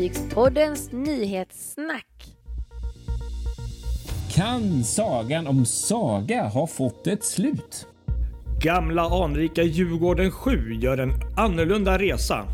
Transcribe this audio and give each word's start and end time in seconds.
Fartygspoddens 0.00 0.92
nyhetssnack. 0.92 2.06
Kan 4.30 4.84
sagan 4.84 5.46
om 5.46 5.66
Saga 5.66 6.48
ha 6.48 6.66
fått 6.66 7.06
ett 7.06 7.24
slut? 7.24 7.86
Gamla 8.62 9.02
anrika 9.02 9.62
Djurgården 9.62 10.30
7 10.30 10.74
gör 10.74 10.98
en 10.98 11.12
annorlunda 11.36 11.98
resa. 11.98 12.44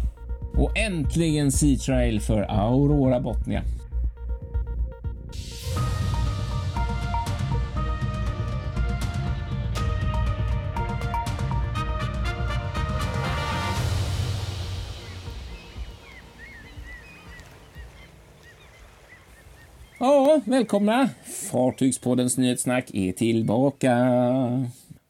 Och 0.54 0.78
äntligen 0.78 1.52
Sea 1.52 1.78
Trail 1.78 2.20
för 2.20 2.40
Aurora 2.42 3.20
Botnia. 3.20 3.62
Ja, 19.98 20.40
välkomna! 20.44 21.08
Fartygspoddens 21.52 22.38
nyhetssnack 22.38 22.90
är 22.94 23.12
tillbaka. 23.12 23.96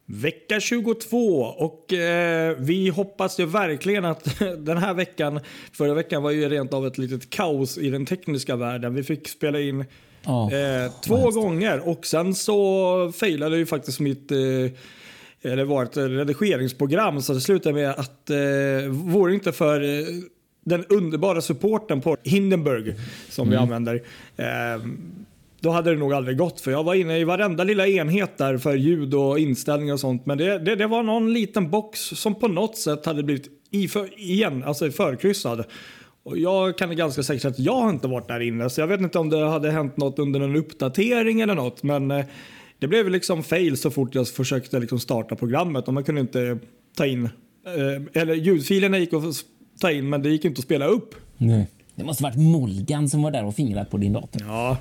Vecka 0.07 0.61
22 0.61 1.17
och 1.43 1.93
eh, 1.93 2.57
vi 2.59 2.89
hoppas 2.89 3.41
ju 3.41 3.47
verkligen 3.47 4.05
att 4.05 4.39
den 4.59 4.79
här 4.79 4.95
veckan, 4.95 5.41
förra 5.73 5.95
veckan 5.95 6.23
var 6.23 6.31
ju 6.31 6.49
rent 6.49 6.75
av 6.75 6.87
ett 6.87 6.99
litet 6.99 7.31
kaos 7.31 7.79
i 7.79 7.91
den 7.91 8.07
tekniska 8.07 8.57
världen. 8.57 8.95
Vi 8.95 9.03
fick 9.03 9.29
spela 9.29 9.61
in 9.61 9.85
Ja, 10.25 10.53
eh, 10.53 10.93
två 11.05 11.31
gånger 11.31 11.89
och 11.89 12.07
sen 12.07 12.35
så 12.35 13.13
failade 13.13 13.57
ju 13.57 13.67
faktiskt 13.67 14.01
mitt 14.01 14.31
eh, 14.31 14.39
det 15.43 15.65
var 15.65 15.83
ett 15.83 15.97
redigeringsprogram 15.97 17.23
så 17.23 17.33
det 17.33 17.41
slutade 17.41 17.75
med 17.75 17.91
att 17.91 18.31
eh, 18.31 18.89
vore 18.91 19.35
inte 19.35 19.53
för 19.53 19.83
eh, 19.83 20.07
den 20.67 20.85
underbara 20.85 21.41
supporten 21.41 22.01
på 22.01 22.17
Hindenburg 22.23 22.95
som 23.31 23.51
vi 23.51 23.57
använder 23.57 24.03
eh, 24.37 24.47
då 25.61 25.71
hade 25.71 25.91
det 25.91 25.97
nog 25.97 26.13
aldrig 26.13 26.39
gått 26.39 26.61
för 26.61 26.71
jag 26.71 26.85
var 26.85 26.95
inne 26.95 27.19
i 27.19 27.25
varenda 27.25 27.65
lilla 27.65 27.87
enhet 27.87 28.39
där 28.39 28.59
för 28.59 28.75
ljud 28.75 29.15
och 29.15 29.39
inställningar 29.39 29.95
och 29.95 30.01
sånt 30.01 30.27
men 30.27 30.39
det, 30.39 30.59
det, 30.59 30.77
det 30.77 30.87
var 30.87 31.03
någon 31.03 31.33
liten 31.33 31.71
box 31.71 32.01
som 32.01 32.35
på 32.35 32.49
något 32.49 32.77
sätt 32.77 33.07
hade 33.07 33.23
blivit 33.23 33.49
i 33.71 33.89
för, 33.89 34.21
igen, 34.21 34.65
alltså 34.65 34.91
förkryssad. 34.91 35.65
Och 36.23 36.39
jag 36.39 36.79
kan 36.79 36.97
ganska 36.97 37.23
säkert 37.23 37.45
att 37.45 37.59
jag 37.59 37.81
har 37.81 37.91
inte 37.91 38.09
varit 38.09 38.29
där 38.29 38.41
inne 38.41 38.71
så 38.71 38.81
jag 38.81 38.87
vet 38.87 39.01
inte 39.01 39.19
om 39.19 39.31
det 39.31 39.49
hade 39.49 39.71
hänt 39.71 39.97
något 39.97 40.19
under 40.19 40.41
en 40.41 40.57
uppdatering 40.57 41.41
eller 41.41 41.55
något 41.55 41.83
men 41.83 42.11
eh, 42.11 42.25
det 42.79 42.89
blev 42.89 43.11
liksom 43.11 43.43
fail 43.43 43.77
så 43.77 43.91
fort 43.91 44.15
jag 44.15 44.29
försökte 44.29 44.81
liksom 44.81 44.99
starta 44.99 45.37
programmet 45.37 45.89
och 45.89 45.95
man 45.95 46.05
kunde 46.05 46.21
inte 46.21 46.59
ta 46.97 47.07
in, 47.07 47.25
eh, 47.25 48.23
eller 48.23 48.35
ljudfilerna 48.35 48.99
gick 48.99 49.13
att 49.13 49.45
ta 49.81 49.91
in 49.91 50.09
men 50.09 50.23
det 50.23 50.29
gick 50.29 50.45
inte 50.45 50.59
att 50.59 50.65
spela 50.65 50.87
upp. 50.87 51.15
Nej. 51.39 51.67
Det 51.95 52.05
måste 52.05 52.23
varit 52.23 52.37
Molgan 52.39 53.09
som 53.09 53.23
var 53.23 53.31
där 53.31 53.45
och 53.45 53.55
fingrat 53.55 53.91
på 53.91 53.97
din 53.97 54.13
dator. 54.13 54.43
Ja, 54.49 54.77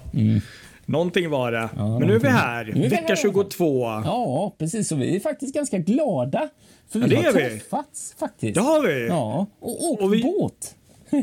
någonting 0.86 1.30
var 1.30 1.52
det. 1.52 1.70
men 1.76 2.08
nu 2.08 2.16
är 2.16 2.20
vi 2.20 2.28
här, 2.28 2.66
är 2.70 2.74
vi 2.74 2.88
vecka 2.88 3.06
här. 3.08 3.16
22. 3.16 3.84
Ja, 3.86 4.56
precis. 4.58 4.88
Så 4.88 4.96
vi 4.96 5.16
är 5.16 5.20
faktiskt 5.20 5.54
ganska 5.56 5.78
glada. 5.78 6.50
För 6.90 7.00
vi 7.00 7.06
Ja, 7.16 7.22
det 7.22 7.28
har 7.28 7.40
är 7.40 7.50
vi. 7.50 7.50
träffats 7.60 8.16
faktiskt. 8.20 8.56
Det 8.56 8.62
har 8.62 8.88
vi. 8.88 9.08
Ja, 9.08 9.46
och 9.60 9.84
åkt 9.92 10.02
Och 10.02 10.14
vi- 10.14 10.22
båt. 10.24 10.76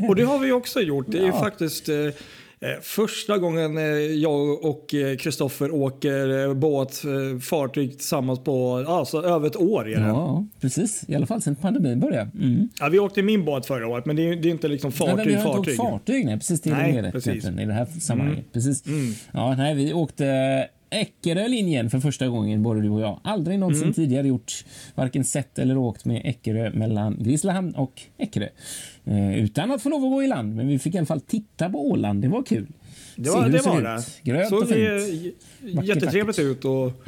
Och 0.09 0.15
det 0.15 0.23
har 0.23 0.39
vi 0.39 0.51
också 0.51 0.81
gjort. 0.81 1.05
Det 1.09 1.17
är 1.19 1.27
Ja. 1.27 1.39
faktiskt 1.39 1.89
eh, 1.89 1.95
första 2.81 3.37
gången 3.37 3.77
eh, 3.77 3.83
jag 3.97 4.65
och 4.65 4.93
eh, 4.93 5.17
Kristoffer 5.17 5.71
åker 5.71 6.47
eh, 6.47 6.53
båt, 6.53 7.03
eh, 7.05 7.39
fartyg 7.39 7.91
tillsammans 7.91 8.39
på 8.43 8.85
alltså, 8.87 9.23
över 9.23 9.47
ett 9.47 9.55
år. 9.55 9.89
Är 9.89 9.99
det. 9.99 10.07
Ja. 10.07 10.07
Ja, 10.07 10.45
precis. 10.61 11.03
I 11.07 11.15
alla 11.15 11.25
fall 11.25 11.41
sedan 11.41 11.55
pandemin 11.55 11.99
började. 11.99 12.31
Mm. 12.41 12.69
vi 12.91 12.99
åkte 12.99 13.19
i 13.19 13.23
min 13.23 13.45
båt 13.45 13.65
förra 13.65 13.87
året, 13.87 14.05
men 14.05 14.15
det 14.15 14.29
är, 14.29 14.35
det 14.35 14.47
är 14.47 14.51
inte 14.51 14.67
liksom 14.67 14.91
Nej, 14.99 15.09
fartyg, 15.09 15.27
vi 15.27 15.33
har 15.33 15.57
inte 15.57 15.71
fartyg. 15.71 15.79
åkt 15.79 15.89
fartyg. 15.91 16.25
Nej, 16.25 16.37
precis. 16.37 16.61
Det 16.61 16.69
är 16.69 16.73
Nej, 16.73 17.01
det 17.01 17.11
precis. 17.11 17.45
Mm. 17.45 17.59
i 17.59 17.65
det 17.65 17.73
här 17.73 17.85
sammanhanget. 17.85 18.45
Precis. 18.53 18.83
Ja, 19.31 19.55
nej, 19.55 19.75
vi 19.75 19.93
åkte 19.93 20.25
Eckerö-linjen 20.93 21.89
för 21.89 21.99
första 21.99 22.27
gången, 22.27 22.63
både 22.63 22.81
du 22.81 22.89
och 22.89 23.01
jag. 23.01 23.19
Aldrig 23.23 23.59
någonsin 23.59 23.83
Mm. 23.83 23.93
tidigare 23.93 24.27
gjort 24.27 24.65
varken 24.95 25.23
sett 25.23 25.59
eller 25.59 25.77
åkt 25.77 26.05
med 26.05 26.21
Eckerö 26.25 26.71
mellan 26.73 27.17
Grisslehamn 27.19 27.75
och 27.75 28.01
Eckerö. 28.17 28.47
Eh, 29.05 29.37
utan 29.39 29.71
att 29.71 29.81
få 29.81 29.89
lov 29.89 30.03
att 30.05 30.11
gå 30.11 30.23
i 30.23 30.27
land, 30.27 30.55
men 30.55 30.67
vi 30.67 30.79
fick 30.79 30.95
i 30.95 30.97
alla 30.97 31.05
fall 31.07 31.21
titta 31.21 31.69
på 31.69 31.89
Åland. 31.91 32.21
Det 32.21 32.27
var 32.27 32.43
kul. 32.43 32.67
Det 33.15 33.23
Se 33.25 33.29
var 33.29 33.43
hur 33.43 33.51
det. 33.51 33.61
Var 33.61 33.81
det. 33.81 34.03
Grönt 34.31 34.49
Såg 34.49 34.61
och 34.61 34.69
fint. 34.69 35.35
Vackert, 35.75 35.89
jättetrevligt 35.95 36.39
ut. 36.39 36.65
Och, 36.65 36.91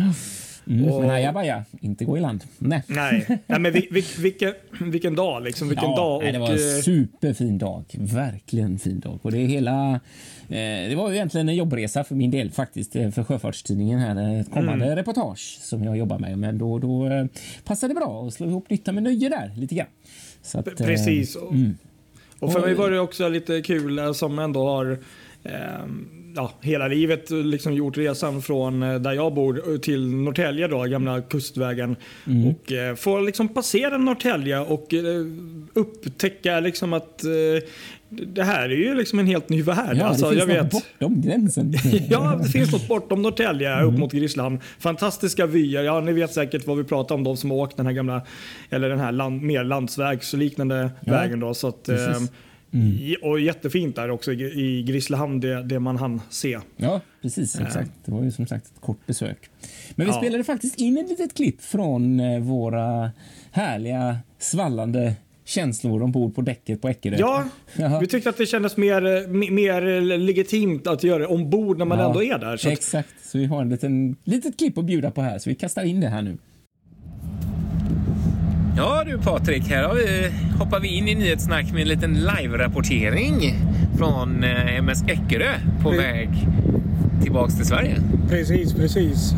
Mm, 0.68 0.86
och- 0.92 1.02
Men 1.02 1.10
ajabaja, 1.10 1.64
inte 1.82 2.06
gå 2.06 2.18
i 2.18 2.22
land. 2.22 2.44
Nej. 2.58 2.84
nej, 2.88 3.26
nej, 3.48 3.60
men 3.60 3.74
vi, 3.74 3.88
vi, 3.92 4.06
vilken, 4.20 4.54
vilken 4.82 5.16
dag 5.16 5.44
liksom. 5.44 5.70
Vilken 5.70 5.90
dag. 5.92 6.16
Och, 6.18 6.24
nej, 6.24 6.32
det 6.32 6.40
var 6.40 6.48
en 6.48 6.54
eh, 6.54 6.82
superfin 6.82 7.58
dag. 7.58 7.84
Verkligen 7.98 8.80
fin 8.80 9.00
dag. 9.00 9.20
Och 9.22 9.32
det, 9.32 9.38
är 9.38 9.46
hela, 9.48 9.94
eh, 9.94 10.90
det 10.90 10.96
var 10.98 11.10
ju 11.10 11.16
egentligen 11.16 11.50
en 11.50 11.56
jobbresa 11.56 12.04
för 12.04 12.16
min 12.16 12.32
del 12.32 12.52
faktiskt. 12.52 12.96
eh, 12.96 13.10
För 13.12 13.24
Sjöfartstidningen 13.24 14.00
här. 14.00 14.18
eh, 14.34 14.40
Ett 14.40 14.52
kommande 14.52 14.86
Mm. 14.86 14.96
reportage 14.98 15.58
som 15.62 15.84
jag 15.84 15.98
jobbar 15.98 16.20
med. 16.20 16.38
Men 16.40 16.58
då, 16.58 16.80
då 16.80 17.08
eh, 17.08 17.26
passade 17.64 17.94
det 17.94 18.00
bra 18.00 18.26
att 18.28 18.34
slå 18.34 18.48
ihop 18.48 18.70
nytta 18.70 18.92
med 18.92 19.04
nöje 19.04 19.30
där 19.30 19.52
lite 19.58 19.76
grann. 19.76 19.88
Så 20.42 20.60
att, 20.60 20.68
eh, 20.68 20.86
Precis. 20.86 21.36
Och, 22.40 22.52
för 22.54 22.60
mig 22.62 22.74
var 22.74 22.92
det 22.92 23.00
också 23.00 23.30
lite 23.30 23.62
kul 23.62 24.14
som 24.16 24.40
ändå 24.40 24.68
har 24.68 24.98
ja, 26.36 26.52
hela 26.62 26.88
livet 26.88 27.30
liksom 27.30 27.74
gjort 27.74 27.98
resan 27.98 28.42
från 28.42 28.84
eh, 28.84 28.96
där 29.00 29.14
jag 29.14 29.34
bor 29.34 29.78
till 29.78 30.08
Norrtälje 30.08 30.68
då, 30.68 30.84
gamla 30.84 31.22
kustvägen. 31.22 31.96
Mm. 32.28 32.48
Och 32.48 32.72
eh, 32.72 32.96
få 32.96 33.20
liksom 33.20 33.48
passera 33.48 33.98
Norrtälje 33.98 34.60
och 34.60 34.94
eh, 34.94 35.26
upptäcka 35.74 36.60
liksom 36.60 36.94
att 36.94 37.24
eh, 37.24 37.30
det 38.10 38.44
här 38.44 38.70
är 38.70 38.76
ju 38.76 38.96
liksom 38.96 39.20
en 39.20 39.28
helt 39.28 39.50
ny 39.50 39.62
värld. 39.62 39.98
Ja, 40.00 40.06
alltså, 40.06 40.30
det 40.30 40.36
finns 40.36 40.48
jag 40.50 40.64
något 40.64 40.66
vet. 40.66 40.72
bortom 41.00 41.22
gränsen. 41.22 41.74
Ja, 42.10 42.40
det 42.44 42.50
finns 42.50 42.72
något 42.72 42.88
bortom 42.88 43.22
Norrtälje 43.22 43.74
Mm. 43.74 43.94
upp 43.94 44.00
mot 44.00 44.12
Grissland. 44.12 44.60
Fantastiska 44.80 45.46
vyer. 45.46 45.84
Ja, 45.84 46.00
ni 46.02 46.14
vet 46.14 46.34
säkert 46.34 46.68
vad 46.68 46.78
vi 46.78 46.84
pratar 46.84 47.16
om, 47.16 47.24
de 47.24 47.38
som 47.38 47.52
har 47.52 47.58
åkt 47.58 47.78
den 47.78 47.86
här 47.86 47.94
gamla, 47.94 48.22
eller 48.70 48.90
den 48.90 49.00
här 49.00 49.12
land, 49.12 49.42
mer 49.42 49.64
landsvägsliknande 49.64 50.90
vägen 51.02 51.40
då. 51.40 51.54
Så 51.54 51.68
att, 51.68 51.90
j- 52.82 53.16
Och 53.22 53.40
jättefint 53.40 53.96
där 53.96 54.10
också 54.12 54.34
i, 54.34 54.84
Grisslehamn, 54.88 55.40
det, 55.40 55.64
det 55.64 55.80
man 55.80 55.98
hann 55.98 56.22
se. 56.30 56.60
Ja, 56.78 57.02
precis. 57.22 57.60
Exakt. 57.60 57.92
Det 58.06 58.12
var 58.12 58.24
ju 58.24 58.32
som 58.32 58.48
sagt 58.48 58.66
ett 58.66 58.82
kort 58.82 59.06
besök. 59.06 59.50
Men 59.96 60.06
vi 60.08 60.12
Ja. 60.14 60.18
spelade 60.18 60.44
faktiskt 60.44 60.80
in 60.82 60.98
ett 60.98 61.10
litet 61.10 61.34
klipp 61.34 61.62
från 61.62 62.20
eh, 62.20 62.40
våra 62.40 63.12
härliga 63.52 64.18
svallande 64.40 65.16
känslor 65.48 66.04
ombord 66.04 66.36
på 66.36 66.42
däcket 66.42 66.82
på 66.82 66.90
Eckerö. 66.90 67.16
Ja, 67.20 67.48
Jaha. 67.76 68.00
vi 68.00 68.08
tyckte 68.08 68.30
att 68.30 68.38
det 68.38 68.46
kändes 68.46 68.78
mer, 68.78 69.06
eh, 69.06 69.10
me- 69.10 69.52
mer 69.52 70.02
legitimt 70.18 70.88
att 70.88 71.04
göra 71.04 71.20
det 71.20 71.28
ombord 71.28 71.78
när 71.78 71.86
man 71.86 72.00
Ja, 72.00 72.08
ändå 72.08 72.24
är 72.24 72.38
där. 72.40 72.58
Så 72.58 72.68
att, 72.68 72.74
Exakt, 72.74 73.10
så 73.26 73.38
vi 73.38 73.46
har 73.46 73.62
en 73.62 73.70
liten 73.70 74.16
litet 74.24 74.58
klipp 74.58 74.78
att 74.78 74.86
bjuda 74.86 75.12
på 75.12 75.22
här, 75.22 75.40
så 75.40 75.50
vi 75.50 75.56
kastar 75.56 75.84
in 75.84 76.00
det 76.00 76.08
här 76.08 76.22
nu. 76.22 76.38
Ja 78.78 79.04
du 79.06 79.18
Patrik, 79.18 79.64
här 79.70 79.84
har 79.84 79.96
vi, 79.96 80.30
hoppar 80.60 80.80
vi 80.80 80.88
in 80.88 81.08
i 81.08 81.16
nyhetssnack 81.16 81.72
med 81.72 81.82
en 81.82 81.88
liten 81.88 82.14
live-rapportering 82.14 83.54
från 83.98 84.44
eh, 84.44 84.78
MS 84.78 85.04
Eckerö 85.08 85.54
på 85.84 85.90
Mm. 85.92 86.04
väg 86.04 86.30
tillbaks 87.24 87.56
till 87.56 87.66
Sverige. 87.66 87.96
precis, 88.30 88.74
precis. 88.74 89.34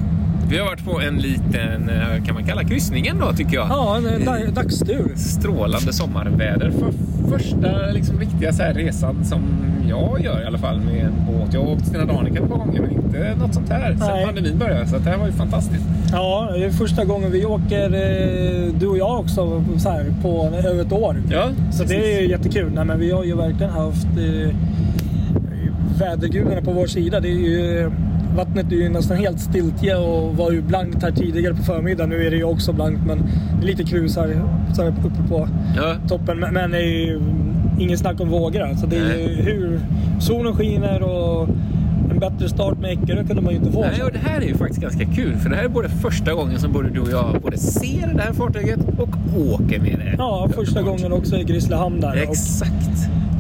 Vi 0.50 0.58
har 0.58 0.66
varit 0.66 0.86
på 0.86 1.02
en 1.02 1.18
liten, 1.18 1.90
eh, 1.90 2.24
kan 2.26 2.34
man 2.34 2.44
kalla 2.44 2.64
kryssningen 2.64 3.18
då 3.20 3.34
tycker 3.34 3.56
jag. 3.56 3.68
Ja, 3.70 3.98
en 3.98 4.26
da- 4.26 4.52
dagstur. 4.62 5.12
Strålande 5.16 5.94
sommarväder. 5.94 6.72
För 6.72 6.92
första 7.38 7.88
liksom, 7.94 8.20
riktiga 8.20 8.54
så 8.54 8.64
här, 8.64 8.74
resan 8.74 9.26
som 9.26 9.42
jag 9.90 10.22
gör 10.24 10.42
i 10.42 10.46
alla 10.46 10.58
fall 10.58 10.80
med 10.80 11.06
en 11.06 11.14
båt. 11.28 11.54
Jag 11.54 11.62
har 11.62 11.72
åkt 11.72 11.86
Stena 11.88 12.06
Danica 12.06 12.44
ett 12.44 12.50
par 12.50 12.58
gånger 12.58 12.82
men 12.82 12.92
inte 12.92 13.36
något 13.40 13.54
sånt 13.54 13.70
här 13.70 13.90
Nej. 13.90 14.08
sen 14.08 14.26
pandemin 14.26 14.58
började. 14.60 14.88
Så 14.88 14.98
det 14.98 15.10
här 15.10 15.18
var 15.18 15.26
ju 15.26 15.32
fantastiskt. 15.32 15.84
Ja, 16.12 16.50
det 16.54 16.66
är 16.66 16.70
första 16.70 17.06
gången 17.06 17.32
vi 17.32 17.46
åker, 17.46 17.84
eh, 17.86 18.74
du 18.80 18.88
och 18.88 18.98
jag 18.98 19.20
också, 19.20 19.64
så 19.78 19.90
här, 19.90 20.06
på 20.22 20.46
över 20.64 20.82
ett 20.82 20.92
år. 20.94 21.16
Ja, 21.32 21.50
Så 21.72 21.84
det 21.84 21.96
är 22.18 22.22
ju 22.22 22.30
jättekul. 22.30 22.72
Nej, 22.76 22.86
men 22.86 23.00
vi 23.00 23.12
har 23.12 23.24
ju 23.24 23.36
verkligen 23.36 23.72
haft 23.72 24.06
eh, 24.18 24.56
vädergudarna 26.00 26.62
på 26.62 26.72
vår 26.72 26.88
sida. 26.88 27.20
Det 27.20 27.28
är 27.30 27.32
ju, 27.40 27.92
vattnet 28.38 28.72
är 28.72 28.76
ju 28.76 28.90
nästan 28.90 29.18
helt 29.18 29.40
stiltje 29.40 29.96
och 29.98 30.38
var 30.38 30.52
ju 30.52 30.62
blankt 30.62 31.04
här 31.04 31.12
tidigare 31.12 31.54
på 31.54 31.64
förmiddagen. 31.64 32.10
Nu 32.10 32.26
är 32.28 32.32
det 32.32 32.38
ju 32.38 32.44
också 32.44 32.74
blankt 32.74 33.02
men 33.08 33.18
det 33.60 33.64
är 33.66 33.68
lite 33.68 33.84
krus 33.84 34.16
här, 34.18 34.42
så 34.76 34.82
här 34.84 34.90
uppe 34.90 35.28
på 35.30 35.48
Ja. 35.76 35.96
toppen. 36.08 36.40
Men, 36.40 36.54
men 36.54 36.72
det 36.72 36.78
är 36.78 37.06
ju 37.08 37.22
ingen 37.80 37.98
snack 37.98 38.22
om 38.22 38.30
vågor. 38.30 38.62
Alltså 38.62 38.88
det 38.88 38.98
är 38.98 39.18
ju 39.18 39.36
hur 39.36 39.80
solen 40.20 40.56
skiner 40.56 41.02
och 41.04 41.50
en 42.12 42.20
bättre 42.20 42.50
start 42.50 42.80
med 42.80 42.92
Eckerö 42.92 43.24
kunde 43.24 43.42
man 43.42 43.54
ju 43.54 43.60
inte 43.60 43.72
få. 43.72 43.82
Nej, 43.82 44.04
och 44.04 44.12
det 44.12 44.20
här 44.20 44.42
är 44.42 44.46
ju 44.46 44.56
faktiskt 44.58 44.82
ganska 44.82 45.06
kul 45.06 45.36
för 45.38 45.50
det 45.50 45.56
här 45.56 45.64
är 45.64 45.70
både 45.70 45.90
första 45.90 46.34
gången 46.34 46.60
som 46.60 46.72
både 46.74 46.90
du 46.90 47.00
och 47.00 47.10
jag 47.12 47.42
både 47.42 47.58
ser 47.58 48.14
det 48.16 48.22
här 48.22 48.34
fartyget 48.34 48.80
och 48.98 49.10
åker 49.54 49.80
med 49.80 50.00
det. 50.00 50.16
Ja, 50.18 50.50
första 50.56 50.82
gången 50.82 51.12
också 51.14 51.38
i 51.38 51.44
Grisslehamn 51.44 52.02
där. 52.02 52.16
Exakt. 52.16 52.97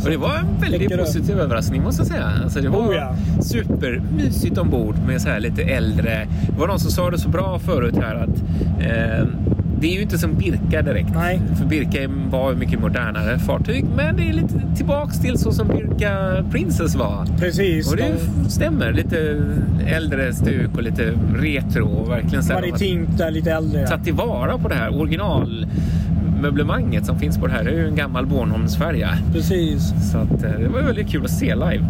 Och 0.07 0.11
det 0.13 0.17
var 0.17 0.35
en 0.35 0.71
väldigt 0.71 0.97
positiv 0.99 1.39
överraskning 1.39 1.83
måste 1.83 2.01
jag 2.01 2.07
säga. 2.07 2.31
Alltså 2.43 2.61
det 2.61 2.69
var 2.69 2.79
Oh, 2.79 2.95
ja. 2.95 3.15
supermysigt 3.41 4.57
ombord 4.57 4.95
med 5.07 5.21
så 5.21 5.29
här 5.29 5.39
lite 5.39 5.61
äldre. 5.63 6.27
Det 6.49 6.59
var 6.59 6.67
någon 6.67 6.79
som 6.79 6.91
sa 6.91 7.11
det 7.11 7.17
så 7.17 7.29
bra 7.29 7.59
förut 7.59 7.95
här 8.01 8.15
att 8.15 8.41
eh, 8.79 9.27
det 9.79 9.87
är 9.87 9.93
ju 9.95 10.01
inte 10.01 10.17
som 10.17 10.33
Birka 10.33 10.81
direkt. 10.81 11.09
Nej. 11.15 11.41
För 11.59 11.65
Birka 11.65 11.99
var 12.31 12.53
mycket 12.53 12.79
modernare 12.79 13.39
fartyg, 13.39 13.85
men 13.95 14.15
det 14.17 14.29
är 14.29 14.33
lite 14.33 14.61
tillbaks 14.75 15.19
till 15.19 15.37
så 15.37 15.51
som 15.51 15.67
Birka 15.67 16.43
Princess 16.51 16.95
var. 16.95 17.25
Precis. 17.39 17.91
Och 17.91 17.97
det 17.97 18.03
de- 18.43 18.49
stämmer. 18.49 18.93
Lite 18.93 19.41
äldre 19.87 20.33
stuk 20.33 20.69
och 20.77 20.83
lite 20.83 21.13
retro. 21.35 21.87
Och 21.87 22.11
verkligen 22.11 22.43
så 22.43 22.53
här, 22.53 22.61
Maritimt 22.61 23.21
lite 23.31 23.51
äldre. 23.51 23.81
ja. 23.81 23.87
tagit 23.87 24.03
tillvara 24.05 24.57
på 24.57 24.67
det 24.67 24.75
här 24.75 24.89
originalmöblemanget 26.37 27.05
som 27.05 27.19
finns 27.19 27.37
på 27.37 27.47
det 27.47 27.53
här. 27.53 27.63
Det 27.63 27.69
är 27.69 27.75
ju 27.75 27.87
en 27.87 27.95
gammal 27.95 28.25
Bornholmsfärja. 28.25 29.09
Precis. 29.33 29.93
Så 30.11 30.17
att, 30.17 30.43
eh, 30.43 30.51
det 30.59 30.69
var 30.69 30.81
väldigt 30.81 31.09
kul 31.09 31.25
att 31.25 31.31
se 31.31 31.55
live. 31.55 31.85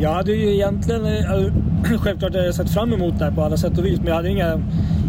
Jag 0.00 0.12
hade 0.12 0.32
ju 0.32 0.54
egentligen, 0.54 1.06
eh, 1.06 1.52
självklart 1.98 2.22
hade 2.22 2.44
jag 2.44 2.54
sett 2.54 2.70
fram 2.70 2.92
emot 2.92 3.18
det 3.18 3.24
här 3.24 3.32
på 3.32 3.42
alla 3.42 3.56
sätt 3.56 3.78
och 3.78 3.84
vis, 3.84 3.98
men 3.98 4.06
jag 4.06 4.14
hade 4.14 4.28
inga 4.28 4.60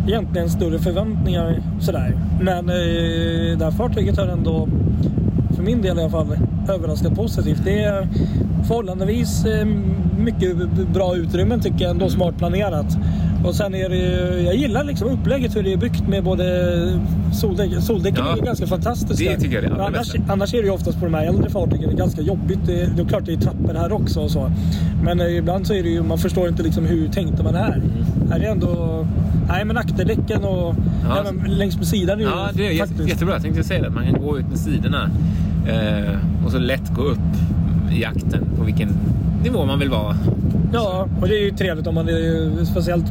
egentligen 0.07 0.49
större 0.49 0.79
förväntningar 0.79 1.61
sådär. 1.79 2.15
Men 2.41 2.69
eh, 2.69 3.57
det 3.57 3.63
här 3.63 3.71
fartyget 3.71 4.17
har 4.17 4.27
ändå, 4.27 4.67
för 5.55 5.63
min 5.63 5.81
del 5.81 5.97
i 5.97 6.01
alla 6.01 6.09
fall, 6.09 6.37
överraskat 6.69 7.15
positivt. 7.15 7.61
Det 7.63 7.83
är 7.83 8.07
förhållandevis 8.67 9.45
mycket 10.17 10.57
bra 10.93 11.15
utrymmen 11.15 11.59
tycker 11.59 11.81
jag, 11.81 11.91
ändå 11.91 12.09
smart 12.09 12.37
planerat. 12.37 12.97
Och 13.43 13.55
sen 13.55 13.75
är 13.75 13.89
det 13.89 13.95
ju- 13.95 14.41
jag 14.45 14.55
gillar 14.55 14.83
liksom 14.83 15.07
upplägget 15.09 15.55
hur 15.55 15.63
det 15.63 15.73
är 15.73 15.77
byggt 15.77 16.07
med 16.07 16.23
både 16.23 16.99
soldäck, 17.33 17.71
soldäcken 17.81 18.23
Ja, 18.25 18.37
är 18.37 18.41
ganska 18.45 18.67
fantastiska. 18.67 19.29
det 19.31 19.37
tycker 19.39 19.55
jag 19.55 19.63
är 19.63 19.69
det 19.69 19.85
annars, 19.85 20.13
bästa. 20.13 20.19
annars 20.33 20.53
är 20.53 20.57
det 20.57 20.63
ju 20.63 20.71
oftast 20.73 20.99
på 20.99 21.05
de 21.05 21.13
här 21.13 21.25
äldre 21.25 21.49
fartygen 21.49 21.89
det 21.89 21.95
är 21.95 21.97
ganska 21.97 22.21
jobbigt. 22.21 22.59
Det, 22.65 22.89
det 22.95 23.01
är 23.01 23.05
klart 23.05 23.25
det 23.25 23.33
är 23.33 23.37
trappor 23.37 23.73
här 23.73 23.91
också 23.91 24.19
och 24.19 24.31
så. 24.31 24.51
Men 25.03 25.19
eh, 25.21 25.37
ibland 25.37 25.67
så 25.67 25.73
är 25.73 25.83
det 25.83 25.89
ju, 25.89 26.03
man 26.03 26.17
förstår 26.17 26.47
inte 26.47 26.63
liksom 26.63 26.85
hur 26.85 27.07
tänkte 27.07 27.43
man 27.43 27.55
här. 27.55 27.81
Här 28.31 28.39
är 28.39 28.51
ändå, 28.51 29.05
nej 29.47 29.65
men 29.65 29.77
akterdäcken 29.77 30.43
och 30.43 30.69
Mm. 30.73 30.83
Ja. 31.09 31.21
ja. 31.25 31.31
men 31.31 31.51
längs 31.53 31.77
med 31.77 31.87
sidan 31.87 32.19
är 32.19 32.23
Ja, 32.23 32.49
det 32.53 32.67
är 32.73 32.77
faktiskt. 32.79 33.09
jättebra. 33.09 33.33
Jag 33.33 33.41
tänkte 33.41 33.63
säga 33.63 33.81
det. 33.81 33.89
Man 33.89 34.05
kan 34.05 34.21
gå 34.21 34.39
ut 34.39 34.49
med 34.49 34.57
sidorna 34.59 35.09
eh, 35.67 36.45
och 36.45 36.51
så 36.51 36.57
lätt 36.59 36.93
gå 36.95 37.01
upp 37.01 37.19
i 37.91 38.05
akten 38.05 38.45
på 38.57 38.63
vilken 38.63 38.89
nivå 39.43 39.65
man 39.65 39.79
vill 39.79 39.89
vara. 39.89 40.15
Ja, 40.73 41.07
och 41.21 41.27
det 41.27 41.35
är 41.35 41.43
ju 41.43 41.51
trevligt 41.51 41.87
om 41.87 41.95
man 41.95 42.09
är 42.09 42.65
speciellt 42.65 43.05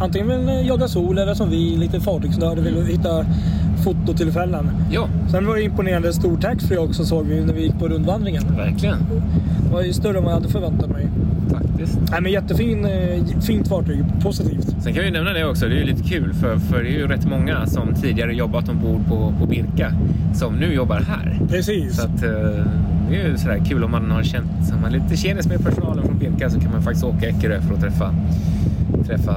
antingen 0.00 0.28
vill 0.28 0.66
jaga 0.68 0.88
sol 0.88 1.18
eller 1.18 1.34
som 1.34 1.50
vi, 1.50 1.76
lite 1.76 2.00
fartygsnörd 2.00 2.58
vill 2.58 2.86
hitta 2.86 3.24
fototillfällen. 3.84 4.70
Ja, 4.90 5.08
Sen 5.30 5.46
var 5.46 5.54
det 5.56 5.62
imponerande 5.62 6.12
stor 6.12 6.36
taxfree 6.36 6.78
också 6.78 7.04
såg 7.04 7.26
vi 7.26 7.44
när 7.44 7.54
vi 7.54 7.62
gick 7.62 7.78
på 7.78 7.88
rundvandringen. 7.88 8.42
verkligen. 8.56 8.98
Det 9.66 9.72
var 9.72 9.82
ju 9.82 9.92
större 9.92 10.18
än 10.18 10.24
vad 10.24 10.32
jag 10.32 10.40
hade 10.40 10.48
förväntat 10.52 10.90
mig. 10.90 11.08
Faktiskt. 11.50 11.98
Nej 12.10 12.20
men 12.20 12.32
jättefin, 12.32 12.84
eh, 12.84 13.40
fint 13.40 13.68
fartyg. 13.68 14.04
Positivt. 14.22 14.74
Sen 14.82 14.94
kan 14.94 15.04
vi 15.04 15.10
nämna 15.10 15.32
det 15.32 15.44
också, 15.46 15.66
det 15.68 15.74
är 15.74 15.78
ju 15.78 15.84
lite 15.84 16.02
kul 16.02 16.32
för, 16.34 16.56
för 16.56 16.82
det 16.82 16.88
är 16.88 16.98
ju 16.98 17.06
rätt 17.06 17.26
många 17.26 17.66
som 17.66 17.94
tidigare 17.94 18.32
jobbat 18.34 18.68
ombord 18.68 19.06
på, 19.08 19.32
på 19.40 19.46
Birka 19.46 19.92
som 20.34 20.54
nu 20.54 20.74
jobbar 20.74 21.00
här. 21.00 21.38
Precis. 21.48 21.96
Så 21.96 22.02
att, 22.06 22.22
eh, 22.22 22.30
det 23.10 23.16
är 23.22 23.28
ju 23.28 23.36
sådär 23.38 23.62
kul 23.68 23.84
om 23.84 23.90
man 23.90 24.10
har 24.10 24.22
känt, 24.22 24.72
om 24.74 24.80
man 24.80 24.92
lite 24.92 25.16
tjenis 25.16 25.48
med 25.48 25.64
personalen 25.64 26.04
från 26.04 26.18
Birka 26.18 26.50
så 26.50 26.60
kan 26.60 26.70
man 26.70 26.82
faktiskt 26.82 27.04
åka 27.04 27.28
Eckerö 27.28 27.60
för 27.60 27.74
att 27.74 27.80
träffa, 27.80 28.14
träffa 29.06 29.36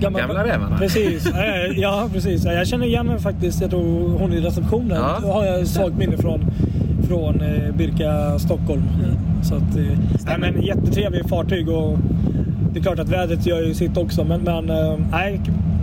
Gamla- 0.00 0.18
gamla 0.18 0.44
rävarna. 0.44 0.78
Precis. 0.78 1.28
Ja, 1.76 2.08
precis. 2.12 2.44
Jag 2.44 2.66
känner 2.66 2.86
igen 2.86 3.06
mig 3.06 3.18
faktiskt. 3.18 3.60
Jag 3.60 3.70
tror 3.70 4.18
hon 4.18 4.32
i 4.32 4.40
receptionen. 4.40 4.96
Ja. 5.22 5.32
Har 5.32 5.44
jag 5.44 5.66
svagt 5.66 5.96
minne 5.96 6.16
från, 6.16 6.40
från 7.08 7.40
eh, 7.40 7.74
Birka 7.74 8.38
Stockholm. 8.38 8.82
Så 9.42 9.54
att, 9.54 9.76
eh, 9.76 9.82
nej, 10.26 10.36
men 10.38 10.62
jättetrevlig 10.62 11.28
fartyg 11.28 11.68
och 11.68 11.98
det 12.72 12.78
är 12.78 12.82
klart 12.82 12.98
att 12.98 13.08
vädret 13.08 13.46
gör 13.46 13.62
ju 13.62 13.74
sitt 13.74 13.96
också. 13.96 14.24
Men, 14.24 14.40
men 14.40 14.70
eh, 14.70 14.94
nej, 15.10 15.40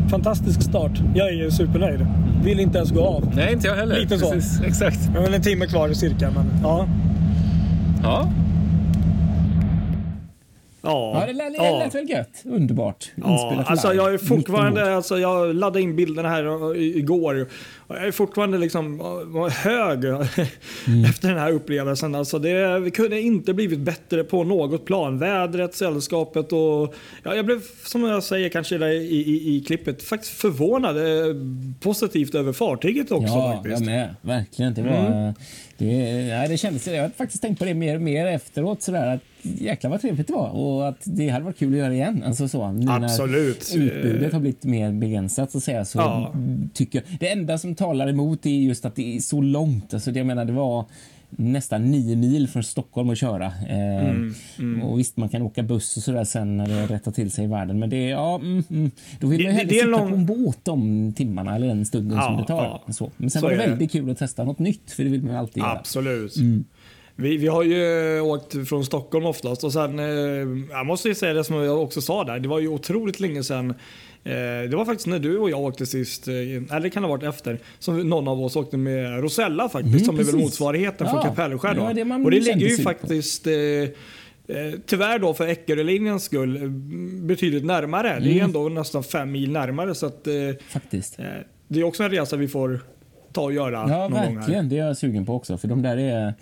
fantastisk 0.09 0.61
start. 0.61 0.91
Jag 1.15 1.27
är 1.27 1.33
ju 1.33 1.51
supernöjd. 1.51 2.07
Vill 2.43 2.59
inte 2.59 2.77
ens 2.77 2.91
gå 2.91 3.01
av. 3.05 3.31
Nej, 3.35 3.53
inte 3.53 3.67
jag 3.67 3.75
heller. 3.75 3.99
Lite 3.99 4.17
så. 4.17 4.31
Precis, 4.31 4.61
exakt. 4.65 5.09
Väl 5.15 5.33
en 5.33 5.41
timme 5.41 5.65
kvar 5.65 5.89
cirka. 5.93 6.31
Men, 6.35 6.45
ja. 6.63 6.85
Ja, 8.03 8.29
Ja, 10.83 11.23
det 11.27 11.33
lät, 11.33 11.53
det 11.53 11.79
lät 11.79 11.95
väl 11.95 12.09
gött. 12.09 12.41
Underbart. 12.45 13.11
Ja, 13.15 13.63
alltså 13.67 13.93
jag 13.93 14.13
är 14.13 14.17
fortfarande, 14.17 14.95
alltså 14.95 15.19
jag 15.19 15.55
laddade 15.55 15.81
in 15.81 15.95
bilderna 15.95 16.29
här 16.29 16.75
igår. 16.75 17.47
Och 17.87 17.95
Jag 17.95 18.07
är 18.07 18.11
fortfarande 18.11 18.57
liksom 18.57 18.99
hög 19.63 20.03
efter 21.09 21.27
den 21.27 21.37
här 21.37 21.51
upplevelsen. 21.51 22.15
Alltså 22.15 22.39
det 22.39 22.79
vi 22.79 22.91
kunde 22.91 23.21
inte 23.21 23.53
blivit 23.53 23.79
bättre 23.79 24.23
på 24.23 24.43
något 24.43 24.85
plan. 24.85 25.19
Vädret, 25.19 25.75
sällskapet 25.75 26.51
och 26.53 26.93
ja, 27.23 27.35
jag 27.35 27.45
blev 27.45 27.61
som 27.85 28.03
jag 28.03 28.23
säger 28.23 28.49
kanske 28.49 28.77
där 28.77 28.87
i, 28.89 29.15
i, 29.15 29.55
i 29.55 29.63
klippet 29.67 30.03
faktiskt 30.03 30.33
förvånad 30.33 30.97
eh, 30.97 31.35
positivt 31.79 32.35
över 32.35 32.53
fartyget 32.53 33.11
också 33.11 33.33
Ja, 33.33 33.53
faktiskt. 33.53 33.79
jag 33.79 33.85
med. 33.85 34.15
Verkligen. 34.21 34.73
Det, 34.73 34.81
var, 34.81 35.33
det, 35.77 35.85
nej, 36.27 36.47
det 36.49 36.57
kändes, 36.57 36.87
jag 36.87 37.01
har 37.01 37.09
faktiskt 37.09 37.41
tänkt 37.41 37.59
på 37.59 37.65
det 37.65 37.73
mer 37.73 37.95
och 37.95 38.01
mer 38.01 38.25
efteråt. 38.27 38.81
Sådär, 38.81 39.15
att 39.15 39.21
jäklar 39.43 39.91
vad 39.91 40.01
trevligt 40.01 40.27
det 40.27 40.33
var 40.33 40.49
och 40.49 40.87
att 40.87 41.01
det 41.03 41.29
hade 41.29 41.45
varit 41.45 41.57
kul 41.59 41.73
att 41.73 41.79
göra 41.79 41.93
igen. 41.93 42.23
Alltså 42.25 42.47
så, 42.47 42.71
nu 42.71 42.85
när 42.85 43.03
Absolut. 43.03 43.73
Utbudet 43.75 44.33
har 44.33 44.39
blivit 44.39 44.63
mer 44.63 44.91
begränsat 44.91 45.51
så 45.51 45.57
att 45.57 45.63
säga. 45.63 45.85
Så 45.85 45.97
Ja. 45.99 46.33
tycker 46.73 46.99
jag, 47.09 47.19
det 47.19 47.31
enda 47.31 47.57
som 47.57 47.75
talar 47.75 48.07
emot 48.07 48.45
är 48.45 48.49
just 48.49 48.85
att 48.85 48.95
det 48.95 49.15
är 49.15 49.19
så 49.19 49.41
långt. 49.41 49.93
Alltså 49.93 50.11
det, 50.11 50.19
jag 50.19 50.27
menar, 50.27 50.45
det 50.45 50.53
var 50.53 50.85
nästan 51.29 51.91
nio 51.91 52.15
mil 52.15 52.47
från 52.47 52.63
Stockholm 52.63 53.09
att 53.09 53.17
köra. 53.17 53.45
Eh, 53.45 54.09
Mm, 54.59 54.83
Och 54.83 54.99
visst, 54.99 55.17
man 55.17 55.29
kan 55.29 55.41
åka 55.41 55.63
buss 55.63 55.97
och 55.97 56.03
sådär 56.03 56.23
sen 56.23 56.57
när 56.57 56.67
det 56.67 56.85
rättar 56.85 57.11
till 57.11 57.31
sig 57.31 57.43
i 57.45 57.47
världen. 57.47 57.79
Men 57.79 57.89
det 57.89 57.97
är, 57.97 58.09
ja, 58.09 58.35
mm, 58.35 58.63
mm. 58.69 58.91
då 59.19 59.27
vill 59.27 59.37
Det- 59.39 59.43
man 59.43 59.53
ju 59.53 59.57
hellre 59.59 59.73
sitta 59.73 59.87
lång- 59.87 60.09
på 60.09 60.15
en 60.15 60.25
båt 60.25 60.59
de 60.63 61.13
timmarna 61.13 61.55
eller 61.55 61.67
den 61.67 61.85
stunden 61.85 62.17
Ja, 62.17 62.23
som 62.23 62.37
det 62.37 62.43
tar. 62.47 62.63
ja. 62.87 62.93
Så. 62.93 63.11
Men 63.17 63.29
sen 63.29 63.39
Så 63.41 63.45
var 63.47 63.51
det 63.55 63.57
väldigt 63.67 63.91
kul 63.91 64.09
att 64.09 64.17
testa 64.17 64.43
något 64.43 64.59
nytt, 64.59 64.91
för 64.91 65.03
det 65.03 65.09
vill 65.09 65.23
man 65.23 65.35
alltid 65.35 65.63
göra. 65.63 65.71
Absolut. 65.71 66.35
Vi, 67.21 67.37
vi 67.37 67.47
har 67.47 67.63
ju 67.63 68.19
åkt 68.21 68.67
från 68.69 68.85
Stockholm 68.85 69.25
oftast 69.25 69.63
och 69.63 69.73
sen, 69.73 69.99
eh, 69.99 70.05
jag 70.71 70.85
måste 70.85 71.07
ju 71.07 71.15
säga 71.15 71.33
det 71.33 71.43
som 71.43 71.55
jag 71.55 71.83
också 71.83 72.01
sa 72.01 72.23
där, 72.23 72.39
det 72.39 72.47
var 72.47 72.59
ju 72.59 72.67
otroligt 72.67 73.19
länge 73.19 73.43
sedan. 73.43 73.69
Eh, 74.23 74.33
det 74.69 74.75
var 74.75 74.85
faktiskt 74.85 75.07
när 75.07 75.19
du 75.19 75.37
och 75.37 75.49
jag 75.49 75.59
åkte 75.59 75.85
sist, 75.85 76.27
eh, 76.27 76.33
eller 76.35 76.79
det 76.79 76.89
kan 76.89 77.03
ha 77.03 77.09
varit 77.09 77.23
efter, 77.23 77.59
som 77.79 78.09
någon 78.09 78.27
av 78.27 78.41
oss 78.41 78.55
åkte 78.55 78.77
med 78.77 79.21
Rosella 79.21 79.69
faktiskt, 79.69 79.93
Mm, 79.95 80.05
som 80.05 80.15
är 80.15 80.17
väl 80.17 80.25
precis. 80.25 80.41
motsvarigheten 80.41 81.07
Ja, 81.07 81.13
från 81.13 81.23
Kapellskär. 81.35 81.75
då. 81.75 81.81
var 81.83 81.93
det 81.93 82.01
Och 82.25 82.31
det 82.31 82.39
ligger 82.39 82.67
ju 82.67 82.77
faktiskt 82.77 83.47
eh, 83.47 83.53
Eh, 84.47 84.73
tyvärr 84.85 85.19
då 85.19 85.33
för 85.33 85.47
Eckerölinjens 85.47 86.23
skull 86.23 86.55
eh, 86.63 86.69
betydligt 87.27 87.65
närmare. 87.65 88.19
Det 88.19 88.29
är 88.29 88.31
Mm. 88.31 88.43
ändå 88.45 88.69
nästan 88.69 89.03
fem 89.03 89.31
mil 89.31 89.51
närmare 89.51 89.95
så 89.95 90.05
att 90.05 90.27
eh, 90.27 90.33
Faktiskt. 90.69 91.19
eh, 91.19 91.25
det 91.67 91.79
är 91.79 91.83
också 91.83 92.03
en 92.03 92.09
resa 92.11 92.35
vi 92.35 92.47
får 92.47 92.79
ta 93.33 93.41
och 93.41 93.53
göra 93.53 93.71
Ja, 93.71 93.87
någon 93.87 94.11
gång 94.11 94.19
här. 94.19 94.35
verkligen. 94.35 94.69
Det 94.69 94.77
är 94.77 94.85
jag 94.87 94.97
sugen 94.97 95.25
på 95.25 95.35
också. 95.35 95.57
För 95.57 95.67
de 95.67 95.81
där 95.81 95.97
är, 95.97 96.33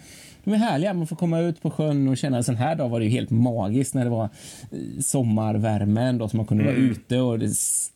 de 0.49 0.55
är 0.55 0.57
härliga. 0.59 0.93
Man 0.93 1.07
får 1.07 1.15
komma 1.15 1.39
ut 1.39 1.61
på 1.61 1.69
sjön 1.71 2.07
och 2.07 2.17
känna. 2.17 2.37
En 2.37 2.43
sån 2.43 2.55
här 2.55 2.75
dag 2.75 2.89
var 2.89 2.99
det 2.99 3.05
ju 3.05 3.11
helt 3.11 3.29
magiskt 3.29 3.93
när 3.93 4.03
det 4.03 4.09
var 4.09 4.23
eh, 4.23 4.29
sommarvärme 5.01 6.01
ändå, 6.01 6.27
så 6.29 6.37
man 6.37 6.45
kunde 6.45 6.63
Mm. 6.63 6.75
vara 6.75 6.85
ute 6.91 7.19
och 7.21 7.39
det 7.39 7.49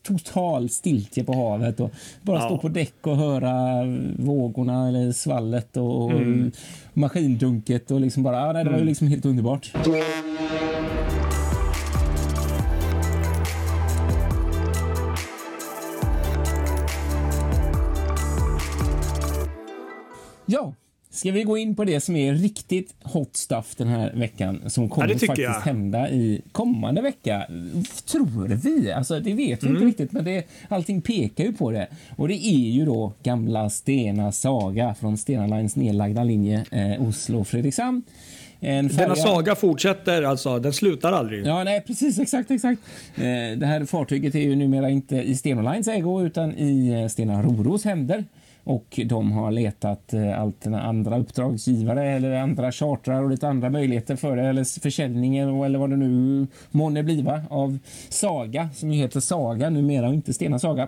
total 0.08 0.70
stiltje 0.70 1.24
på 1.24 1.34
havet 1.36 1.80
och 1.80 1.92
bara 2.22 2.40
Ja. 2.40 2.46
stå 2.46 2.58
på 2.58 2.70
däck 2.70 3.08
och 3.08 3.18
höra 3.18 3.84
vågorna 4.20 4.88
eller 4.88 5.12
svallet 5.12 5.78
och, 5.78 6.12
Mm. 6.12 6.52
maskindunket 6.94 7.92
och 7.92 8.02
liksom 8.02 8.24
bara, 8.24 8.38
ja, 8.48 8.54
nej, 8.54 8.64
det 8.64 8.70
var 8.72 8.78
ju 8.80 8.86
liksom 8.86 9.08
helt 9.08 9.26
underbart. 9.26 9.72
Ja, 20.46 20.74
ska 21.24 21.32
vi 21.32 21.44
gå 21.44 21.58
in 21.58 21.76
på 21.76 21.84
det 21.84 22.00
som 22.00 22.16
är 22.16 22.34
riktigt 22.34 22.96
hot 23.04 23.36
stuff 23.36 23.76
den 23.76 23.88
här 23.88 24.12
veckan 24.16 24.62
som 24.68 24.90
kommer 24.90 25.08
tycker 25.08 25.28
faktiskt 25.28 25.46
jag. 25.48 25.60
hända 25.62 26.10
i 26.10 26.42
kommande 26.52 27.02
vecka? 27.02 27.48
Tror 28.12 28.48
vi. 28.56 28.92
Alltså, 28.92 29.20
det 29.20 29.34
vet 29.34 29.64
vi 29.64 29.68
Mm. 29.68 29.76
inte 29.76 29.86
riktigt, 29.88 30.12
men 30.12 30.26
det, 30.26 30.44
allting 30.70 31.02
pekar 31.02 31.44
ju 31.44 31.54
på 31.54 31.72
det. 31.72 31.88
Och 32.16 32.28
det 32.28 32.46
är 32.46 32.70
ju 32.70 32.86
då 32.86 33.14
gamla 33.24 33.70
Stena 33.70 34.32
Saga 34.32 34.96
från 35.00 35.18
Stena 35.18 35.48
Lines 35.58 35.76
nedlagda 35.76 36.24
linje 36.24 36.66
eh, 36.72 37.08
Oslo-Fredrikshamn. 37.08 38.02
En 38.60 38.88
Denna 38.88 39.16
saga 39.16 39.56
fortsätter 39.56 40.24
alltså, 40.24 40.60
den 40.60 40.74
slutar 40.74 41.12
aldrig. 41.12 41.48
Ja, 41.48 41.64
nej, 41.64 41.82
precis. 41.88 42.20
Exakt, 42.20 42.52
exakt. 42.52 42.82
Eh, 43.16 43.58
det 43.58 43.66
här 43.66 43.86
fartyget 43.86 44.36
är 44.36 44.40
ju 44.40 44.56
numera 44.56 44.90
inte 44.90 45.16
i 45.16 45.36
Stena 45.36 45.72
Lines 45.72 45.88
ägo 45.88 46.22
utan 46.26 46.58
i 46.58 47.02
eh, 47.02 47.08
Stena 47.08 47.44
Roros 47.44 47.84
händer. 47.86 48.24
Och 48.64 49.00
de 49.06 49.32
har 49.32 49.52
letat 49.52 50.14
eh, 50.14 50.42
alterna- 50.42 50.82
andra 50.82 51.18
uppdragsgivare 51.18 52.10
eller 52.10 52.32
andra 52.32 52.72
chartrar 52.72 53.24
och 53.24 53.30
lite 53.30 53.48
andra 53.48 53.70
möjligheter 53.70 54.16
för 54.16 54.36
det. 54.36 54.44
Eller 54.44 54.80
försäljningen 54.82 55.64
eller 55.64 55.80
vad 55.80 55.90
det 55.90 55.96
nu 55.96 56.48
månne 56.72 57.04
bliva 57.04 57.42
av 57.50 57.78
Saga, 58.10 58.70
som 58.74 58.92
ju 58.92 58.98
heter 58.98 59.20
Saga 59.20 59.70
numera 59.70 60.08
och 60.08 60.14
inte 60.14 60.34
Stena 60.34 60.60
Saga. 60.60 60.88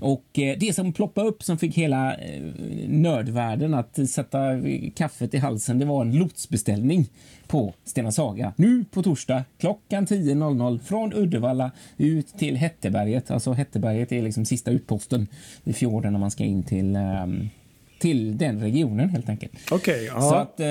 Och 0.00 0.38
eh, 0.38 0.56
det 0.58 0.74
som 0.74 0.92
ploppade 0.92 1.28
upp 1.28 1.42
som 1.42 1.58
fick 1.58 1.74
hela 1.76 2.14
eh, 2.14 2.42
nördvärlden 2.88 3.74
att 3.74 4.10
sätta 4.10 4.38
kaffet 4.94 5.34
i 5.34 5.38
halsen, 5.38 5.78
det 5.78 5.84
var 5.84 6.02
en 6.02 6.12
lotsbeställning 6.12 7.08
på 7.46 7.74
Stena 7.84 8.12
Saga. 8.12 8.52
Nu 8.56 8.84
på 8.84 9.02
torsdag 9.02 9.44
klockan 9.58 10.06
10.00 10.06 10.78
från 10.78 11.12
Uddevalla 11.12 11.70
ut 11.96 12.28
till 12.38 12.56
Hätteberget. 12.56 13.30
Alltså 13.30 13.52
Hätteberget 13.52 14.12
är 14.12 14.22
liksom 14.22 14.44
sista 14.44 14.70
utposten 14.70 15.26
i 15.64 15.72
fjorden 15.72 16.12
när 16.12 16.20
man 16.20 16.30
ska 16.30 16.44
in 16.44 16.62
till 16.62 16.96
um, 16.96 17.50
till 17.98 18.38
den 18.38 18.60
regionen 18.60 19.08
helt 19.08 19.28
enkelt. 19.28 19.52
Okej, 19.70 20.10
okay, 20.10 20.20
Så 20.20 20.34
att 20.34 20.60
eh, 20.60 20.66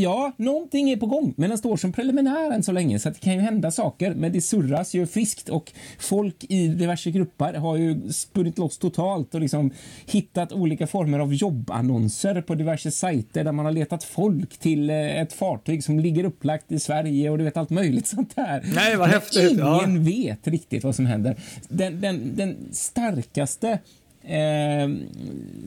ja, 0.00 0.32
någonting 0.36 0.90
är 0.90 0.96
på 0.96 1.06
gång, 1.06 1.34
men 1.36 1.48
den 1.48 1.58
står 1.58 1.76
som 1.76 1.92
preliminär 1.92 2.50
än 2.50 2.62
så 2.62 2.72
länge 2.72 2.98
så 2.98 3.08
det 3.08 3.20
kan 3.20 3.34
ju 3.34 3.40
hända 3.40 3.70
saker. 3.70 4.14
Men 4.14 4.32
det 4.32 4.40
surras 4.40 4.94
ju 4.94 5.06
friskt 5.06 5.48
och 5.48 5.72
folk 5.98 6.44
i 6.48 6.68
diverse 6.68 7.10
grupper 7.10 7.54
har 7.54 7.76
ju 7.76 8.12
spunnit 8.12 8.58
loss 8.58 8.78
totalt 8.78 9.34
och 9.34 9.40
liksom 9.40 9.70
hittat 10.06 10.52
olika 10.52 10.86
former 10.86 11.18
av 11.18 11.34
jobbannonser 11.34 12.40
på 12.40 12.54
diverse 12.54 12.90
sajter 12.90 13.44
där 13.44 13.52
man 13.52 13.64
har 13.64 13.72
letat 13.72 14.04
folk 14.04 14.58
till 14.58 14.90
eh, 14.90 15.20
ett 15.20 15.32
fartyg 15.32 15.84
som 15.84 16.00
ligger 16.00 16.24
upplagt 16.24 16.72
i 16.72 16.80
Sverige 16.80 17.30
och 17.30 17.38
du 17.38 17.44
vet 17.44 17.56
allt 17.56 17.70
möjligt 17.70 18.06
sånt 18.06 18.36
där. 18.36 18.62
Nej, 18.74 18.96
vad 18.96 19.08
häftigt. 19.08 19.50
Ingen 19.50 19.94
ja. 19.94 20.02
vet 20.02 20.48
riktigt 20.48 20.84
vad 20.84 20.94
som 20.94 21.06
händer. 21.06 21.36
Den, 21.68 22.00
den, 22.00 22.36
den 22.36 22.56
starkaste 22.72 23.78
eh, 24.24 24.88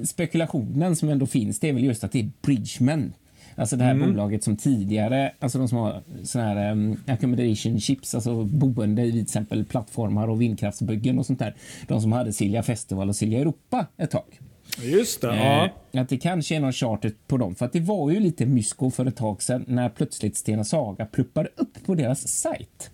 spekulationen 0.05 0.95
som 0.95 1.09
ändå 1.09 1.25
finns 1.25 1.59
det 1.59 1.69
är 1.69 1.73
väl 1.73 1.83
just 1.83 2.03
att 2.03 2.11
det 2.11 2.19
är 2.19 2.29
Bridgman. 2.41 3.13
Alltså 3.57 3.75
det 3.75 3.83
här 3.83 3.91
mm. 3.91 4.09
bolaget 4.09 4.43
som 4.43 4.57
tidigare, 4.57 5.31
alltså 5.39 5.57
de 5.57 5.67
som 5.67 5.77
har 5.77 6.01
såna 6.23 6.43
här 6.45 6.71
um, 6.71 6.97
accommodation 7.07 7.79
chips, 7.79 8.15
alltså 8.15 8.43
boende 8.43 9.03
i 9.03 9.11
till 9.11 9.21
exempel 9.21 9.65
plattformar 9.65 10.27
och 10.27 10.41
vindkraftsbyggen 10.41 11.19
och 11.19 11.25
sånt 11.25 11.39
där. 11.39 11.55
De 11.87 12.01
som 12.01 12.11
hade 12.11 12.33
Silja 12.33 12.63
Festival 12.63 13.09
och 13.09 13.15
Silja 13.15 13.39
Europa 13.39 13.85
ett 13.97 14.11
tag. 14.11 14.39
Just 14.81 15.21
det, 15.21 15.29
eh, 15.29 15.69
ja. 15.91 16.01
Att 16.01 16.09
det 16.09 16.17
kanske 16.17 16.55
är 16.55 16.59
någon 16.59 16.73
charter 16.73 17.11
på 17.27 17.37
dem. 17.37 17.55
För 17.55 17.65
att 17.65 17.73
det 17.73 17.79
var 17.79 18.11
ju 18.11 18.19
lite 18.19 18.45
mysko 18.45 18.91
för 18.91 19.05
ett 19.05 19.15
tag 19.15 19.41
sedan 19.41 19.65
när 19.67 19.89
plötsligt 19.89 20.37
Stena 20.37 20.63
Saga 20.63 21.05
pluppade 21.05 21.49
upp 21.55 21.85
på 21.85 21.95
deras 21.95 22.27
sajt. 22.27 22.91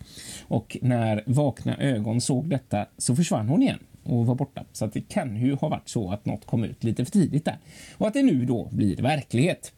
Och 0.48 0.76
när 0.82 1.22
Vakna 1.26 1.76
ögon 1.76 2.20
såg 2.20 2.48
detta 2.48 2.86
så 2.98 3.16
försvann 3.16 3.48
hon 3.48 3.62
igen 3.62 3.78
och 4.04 4.26
var 4.26 4.34
borta. 4.34 4.64
Så 4.72 4.84
att 4.84 4.92
det 4.92 5.00
kan 5.00 5.36
ju 5.36 5.54
ha 5.54 5.68
varit 5.68 5.88
så 5.88 6.10
att 6.10 6.26
något 6.26 6.46
kom 6.46 6.64
ut 6.64 6.84
lite 6.84 7.04
för 7.04 7.12
tidigt 7.12 7.44
där 7.44 7.58
och 7.98 8.06
att 8.06 8.14
det 8.14 8.22
nu 8.22 8.44
då 8.44 8.68
blir 8.72 8.96
verklighet. 8.96 9.72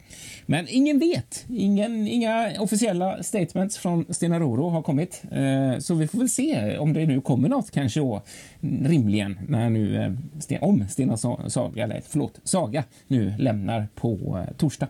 Men 0.46 0.66
ingen 0.68 0.98
vet. 0.98 1.44
Ingen, 1.48 2.08
inga 2.08 2.52
officiella 2.60 3.22
statements 3.22 3.78
från 3.78 4.04
Stena 4.10 4.40
Roro 4.40 4.68
har 4.68 4.82
kommit, 4.82 5.22
eh, 5.30 5.78
så 5.78 5.94
vi 5.94 6.08
får 6.08 6.18
väl 6.18 6.28
se 6.28 6.78
om 6.78 6.92
det 6.92 7.06
nu 7.06 7.20
kommer 7.20 7.48
något 7.48 7.70
kanske 7.70 8.00
då 8.00 8.22
rimligen 8.60 9.38
när 9.48 9.70
nu 9.70 10.16
eh, 10.50 10.62
om 10.62 10.88
Stena 10.88 11.16
Saga, 11.16 11.84
eller 11.84 12.02
förlåt, 12.08 12.40
Saga 12.44 12.84
nu 13.06 13.34
lämnar 13.38 13.88
på 13.94 14.44
eh, 14.48 14.56
torsdag. 14.56 14.88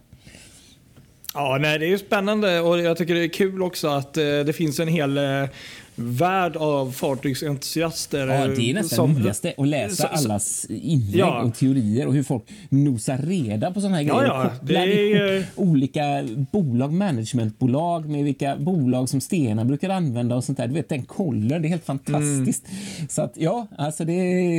Ja, 1.37 1.59
nej, 1.61 1.79
det 1.79 1.87
är 1.87 1.89
ju 1.89 1.99
spännande 1.99 2.61
och 2.61 2.81
jag 2.81 2.97
tycker 2.97 3.15
det 3.15 3.25
är 3.25 3.29
kul 3.29 3.63
också 3.63 3.89
att 3.89 4.17
eh, 4.17 4.25
det 4.25 4.57
finns 4.57 4.81
en 4.81 4.89
hel 4.89 5.19
eh, 5.19 5.49
värld 5.97 6.57
av 6.57 6.93
fartygsentusiaster. 6.93 8.27
Ja, 8.27 8.47
det 8.47 8.71
är 8.71 8.75
nästan 8.75 8.97
som, 8.97 9.17
roligaste 9.17 9.55
att 9.59 9.69
läsa 9.69 10.17
så, 10.17 10.27
allas 10.27 10.67
inlägg 10.69 11.21
ja. 11.21 11.43
och 11.43 11.55
teorier 11.55 12.07
och 12.07 12.15
hur 12.15 12.23
folk 12.23 12.43
nosar 12.69 13.19
reda 13.19 13.71
på 13.71 13.81
sådana 13.81 13.97
här 13.97 14.03
grejer. 14.03 14.25
Ja, 14.25 14.51
det 14.63 14.77
är... 14.77 15.47
olika 15.57 16.29
bolag, 16.53 16.93
managementbolag 16.93 18.09
med 18.09 18.25
vilka 18.25 18.57
bolag 18.57 19.09
som 19.09 19.21
Stena 19.21 19.65
brukar 19.65 19.91
använda 19.91 20.37
och 20.37 20.45
sånt 20.45 20.59
där. 20.59 20.67
Du 20.67 20.75
vet 20.75 20.89
den 20.89 21.03
kollen, 21.03 21.63
det 21.63 21.69
är 21.69 21.71
helt 21.71 21.85
fantastiskt. 21.85 22.65
Mm. 22.69 23.09
Så 23.09 23.23
att 23.23 23.33
ja, 23.37 23.67
alltså 23.79 24.05
det, 24.05 24.13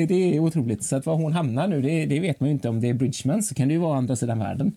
det 0.06 0.36
är 0.36 0.40
otroligt. 0.40 0.84
Så 0.84 0.96
att 0.96 1.06
var 1.06 1.16
hon 1.16 1.34
hamnar 1.34 1.68
nu, 1.68 1.82
det, 1.82 2.06
det 2.06 2.20
vet 2.20 2.40
man 2.40 2.50
ju 2.50 2.54
inte. 2.54 2.70
Om 2.70 2.82
det 2.82 2.90
är 2.90 2.94
Bridgman 2.94 3.44
så 3.44 3.56
kan 3.56 3.68
det 3.68 3.74
ju 3.74 3.80
vara 3.80 3.98
andra 3.98 4.16
sidan 4.16 4.40
världen. 4.40 4.72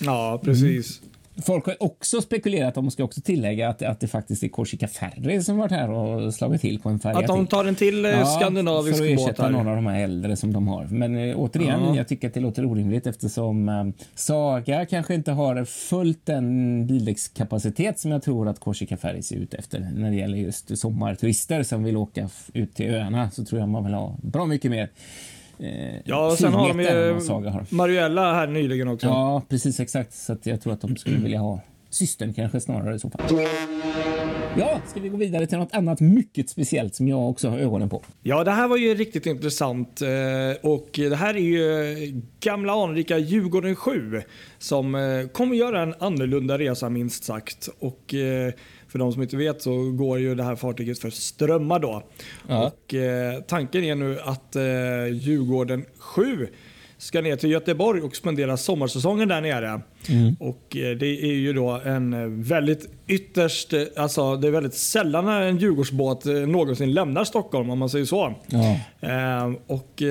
Ja, 0.00 0.40
precis. 0.44 1.00
Mm. 1.00 1.13
Folk 1.42 1.66
har 1.66 1.82
också 1.82 2.20
spekulerat 2.20 2.76
om, 2.76 2.90
ska 2.90 3.04
också 3.04 3.20
tillägga, 3.20 3.68
att, 3.68 3.82
att 3.82 4.00
det 4.00 4.08
faktiskt 4.08 4.42
är 4.42 4.48
Korsika 4.48 4.88
Ferry 4.88 5.42
som 5.42 5.56
varit 5.56 5.72
här 5.72 5.90
och 5.90 6.34
slagit 6.34 6.60
till 6.60 6.78
på 6.80 6.88
en 6.88 6.98
färja. 6.98 7.18
Att 7.18 7.26
de 7.26 7.46
tar 7.46 7.64
en 7.64 7.74
till 7.74 8.04
eh, 8.04 8.10
ja, 8.10 8.26
skandinavisk 8.26 8.98
båt. 8.98 9.08
För 9.08 9.14
att 9.14 9.20
ersätta 9.20 9.48
några 9.48 9.70
av 9.70 9.76
de 9.76 9.86
här 9.86 10.04
äldre 10.04 10.36
som 10.36 10.52
de 10.52 10.68
har. 10.68 10.84
Men 10.84 11.16
eh, 11.16 11.38
återigen, 11.38 11.80
ja. 11.84 11.96
jag 11.96 12.08
tycker 12.08 12.28
att 12.28 12.34
det 12.34 12.40
låter 12.40 12.64
orimligt 12.64 13.06
eftersom 13.06 13.68
eh, 13.68 13.84
Saga 14.14 14.86
kanske 14.86 15.14
inte 15.14 15.32
har 15.32 15.64
fullt 15.64 16.26
den 16.26 16.86
bildäckskapacitet 16.86 17.98
som 17.98 18.10
jag 18.10 18.22
tror 18.22 18.48
att 18.48 18.60
Korsika 18.60 18.96
Ferry 18.96 19.22
ser 19.22 19.36
ut 19.36 19.54
efter. 19.54 19.80
När 19.80 20.10
det 20.10 20.16
gäller 20.16 20.38
just 20.38 20.78
sommarturister 20.78 21.62
som 21.62 21.84
vill 21.84 21.96
åka 21.96 22.28
ut 22.52 22.74
till 22.74 22.94
öarna 22.94 23.30
så 23.30 23.44
tror 23.44 23.60
jag 23.60 23.68
man 23.68 23.84
vill 23.84 23.94
ha 23.94 24.16
bra 24.22 24.46
mycket 24.46 24.70
mer 24.70 24.88
eh, 25.58 26.00
Ja, 26.04 26.26
och 26.26 26.38
sen 26.38 26.52
har 26.52 26.68
de 26.68 26.80
ju 26.80 27.50
har. 27.50 27.74
Mariella 27.74 28.34
här 28.34 28.46
nyligen 28.46 28.88
också. 28.88 29.06
Ja, 29.06 29.42
precis 29.48 29.80
exakt. 29.80 30.14
Så 30.14 30.36
jag 30.42 30.60
tror 30.60 30.72
att 30.72 30.80
de 30.80 30.96
skulle 30.96 31.16
vilja 31.16 31.38
ha 31.38 31.60
systern 31.90 32.34
kanske 32.34 32.60
snarare 32.60 32.94
i 32.94 32.98
så 32.98 33.10
fall. 33.10 33.20
Ja, 34.56 34.80
ska 34.86 35.00
vi 35.00 35.08
gå 35.08 35.16
vidare 35.16 35.46
till 35.46 35.58
något 35.58 35.74
annat 35.74 36.00
mycket 36.00 36.50
speciellt 36.50 36.94
som 36.94 37.08
jag 37.08 37.30
också 37.30 37.48
har 37.48 37.58
ögonen 37.58 37.88
på? 37.88 38.02
Ja, 38.22 38.44
det 38.44 38.50
här 38.50 38.68
var 38.68 38.76
ju 38.76 38.94
riktigt 38.94 39.26
intressant 39.26 40.02
eh, 40.02 40.70
och 40.70 40.88
det 40.92 41.16
här 41.16 41.34
är 41.34 41.38
ju 41.38 42.22
gamla 42.40 42.72
anrika 42.72 43.18
Djurgården 43.18 43.76
7 43.76 44.22
som 44.58 44.94
eh, 44.94 45.28
kommer 45.32 45.56
göra 45.56 45.82
en 45.82 45.94
annorlunda 45.98 46.58
resa 46.58 46.88
minst 46.90 47.24
sagt 47.24 47.68
och 47.78 48.14
eh, 48.14 48.52
för 48.94 48.98
de 48.98 49.12
som 49.12 49.22
inte 49.22 49.36
vet 49.36 49.62
så 49.62 49.90
går 49.90 50.18
ju 50.18 50.34
det 50.34 50.42
här 50.42 50.56
fartyget 50.56 50.98
för 50.98 51.10
strömmar 51.10 51.78
då. 51.78 52.02
Ja. 52.48 52.66
Och, 52.66 52.94
eh, 52.94 53.40
tanken 53.40 53.84
är 53.84 53.94
nu 53.94 54.18
att 54.20 54.56
eh, 54.56 54.62
Djurgården 55.12 55.84
7 55.98 56.48
ska 56.98 57.20
ner 57.20 57.36
till 57.36 57.50
Göteborg 57.50 58.02
och 58.02 58.16
spendera 58.16 58.56
sommarsäsongen 58.56 59.28
där 59.28 59.40
nere. 59.40 59.80
Mm. 60.08 60.36
Och 60.40 60.76
eh, 60.76 60.96
Det 60.96 61.06
är 61.06 61.34
ju 61.34 61.52
då 61.52 61.70
en 61.70 62.42
väldigt 62.42 62.88
ytterst, 63.06 63.72
eh, 63.72 63.82
alltså 63.96 64.36
det 64.36 64.46
är 64.48 64.52
väldigt 64.52 64.74
sällan 64.74 65.28
en 65.28 65.58
Djurgårdsbåt 65.58 66.26
eh, 66.26 66.34
någonsin 66.34 66.92
lämnar 66.92 67.24
Stockholm 67.24 67.70
om 67.70 67.78
man 67.78 67.88
säger 67.88 68.04
så. 68.04 68.34
Ja. 68.46 68.80
Eh, 69.00 69.52
och 69.66 70.02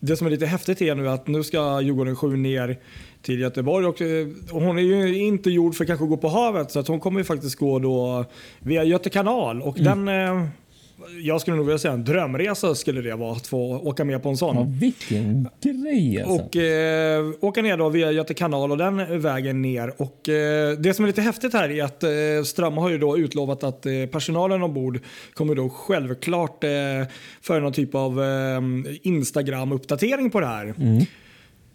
Det 0.00 0.16
som 0.16 0.26
är 0.26 0.30
lite 0.30 0.46
häftigt 0.46 0.82
är 0.82 0.94
nu 0.94 1.08
att 1.08 1.26
nu 1.26 1.42
ska 1.42 1.80
Djurgården 1.80 2.16
7 2.16 2.36
ner 2.36 2.78
till 3.22 3.40
Göteborg. 3.40 3.86
Och, 3.86 4.02
och 4.52 4.62
hon 4.62 4.78
är 4.78 4.82
ju 4.82 5.18
inte 5.18 5.50
gjord 5.50 5.74
för 5.74 5.84
kanske 5.84 6.04
att 6.04 6.10
gå 6.10 6.16
på 6.16 6.28
havet 6.28 6.70
så 6.70 6.80
att 6.80 6.88
hon 6.88 7.00
kommer 7.00 7.20
ju 7.20 7.24
faktiskt 7.24 7.56
gå 7.56 7.78
då 7.78 8.24
via 8.58 8.84
Göte 8.84 9.10
kanal. 9.10 9.62
Och 9.62 9.80
mm. 9.80 10.06
den, 10.06 10.28
eh, 10.38 10.48
jag 11.22 11.40
skulle 11.40 11.56
nog 11.56 11.66
vilja 11.66 11.78
säga 11.78 11.94
en 11.94 12.04
drömresa 12.04 12.74
skulle 12.74 13.00
det 13.00 13.16
vara 13.16 13.32
att 13.32 13.46
få 13.46 13.78
åka 13.78 14.04
med 14.04 14.22
på 14.22 14.28
en 14.28 14.36
sån. 14.36 14.56
Ja, 14.56 14.66
vilken 14.80 15.48
grej 15.62 16.22
alltså. 16.22 16.44
Och 16.44 16.56
eh, 16.56 17.30
åka 17.40 17.62
ner 17.62 17.76
då 17.76 17.88
via 17.88 18.12
Göte 18.12 18.34
kanal 18.34 18.70
och 18.70 18.78
den 18.78 19.20
vägen 19.20 19.62
ner. 19.62 20.02
Och 20.02 20.28
eh, 20.28 20.78
det 20.78 20.94
som 20.94 21.04
är 21.04 21.06
lite 21.06 21.22
häftigt 21.22 21.52
här 21.52 21.70
är 21.70 21.84
att 21.84 22.02
eh, 22.02 22.10
Ström 22.44 22.76
har 22.76 22.90
ju 22.90 22.98
då 22.98 23.18
utlovat 23.18 23.64
att 23.64 23.86
eh, 23.86 23.92
personalen 24.12 24.62
ombord 24.62 25.00
kommer 25.34 25.54
då 25.54 25.68
självklart 25.68 26.64
eh, 26.64 26.70
för 27.40 27.60
någon 27.60 27.72
typ 27.72 27.94
av 27.94 28.22
eh, 28.22 28.60
Instagram-uppdatering 29.02 30.30
på 30.30 30.40
det 30.40 30.46
här. 30.46 30.74
Mm. 30.78 31.04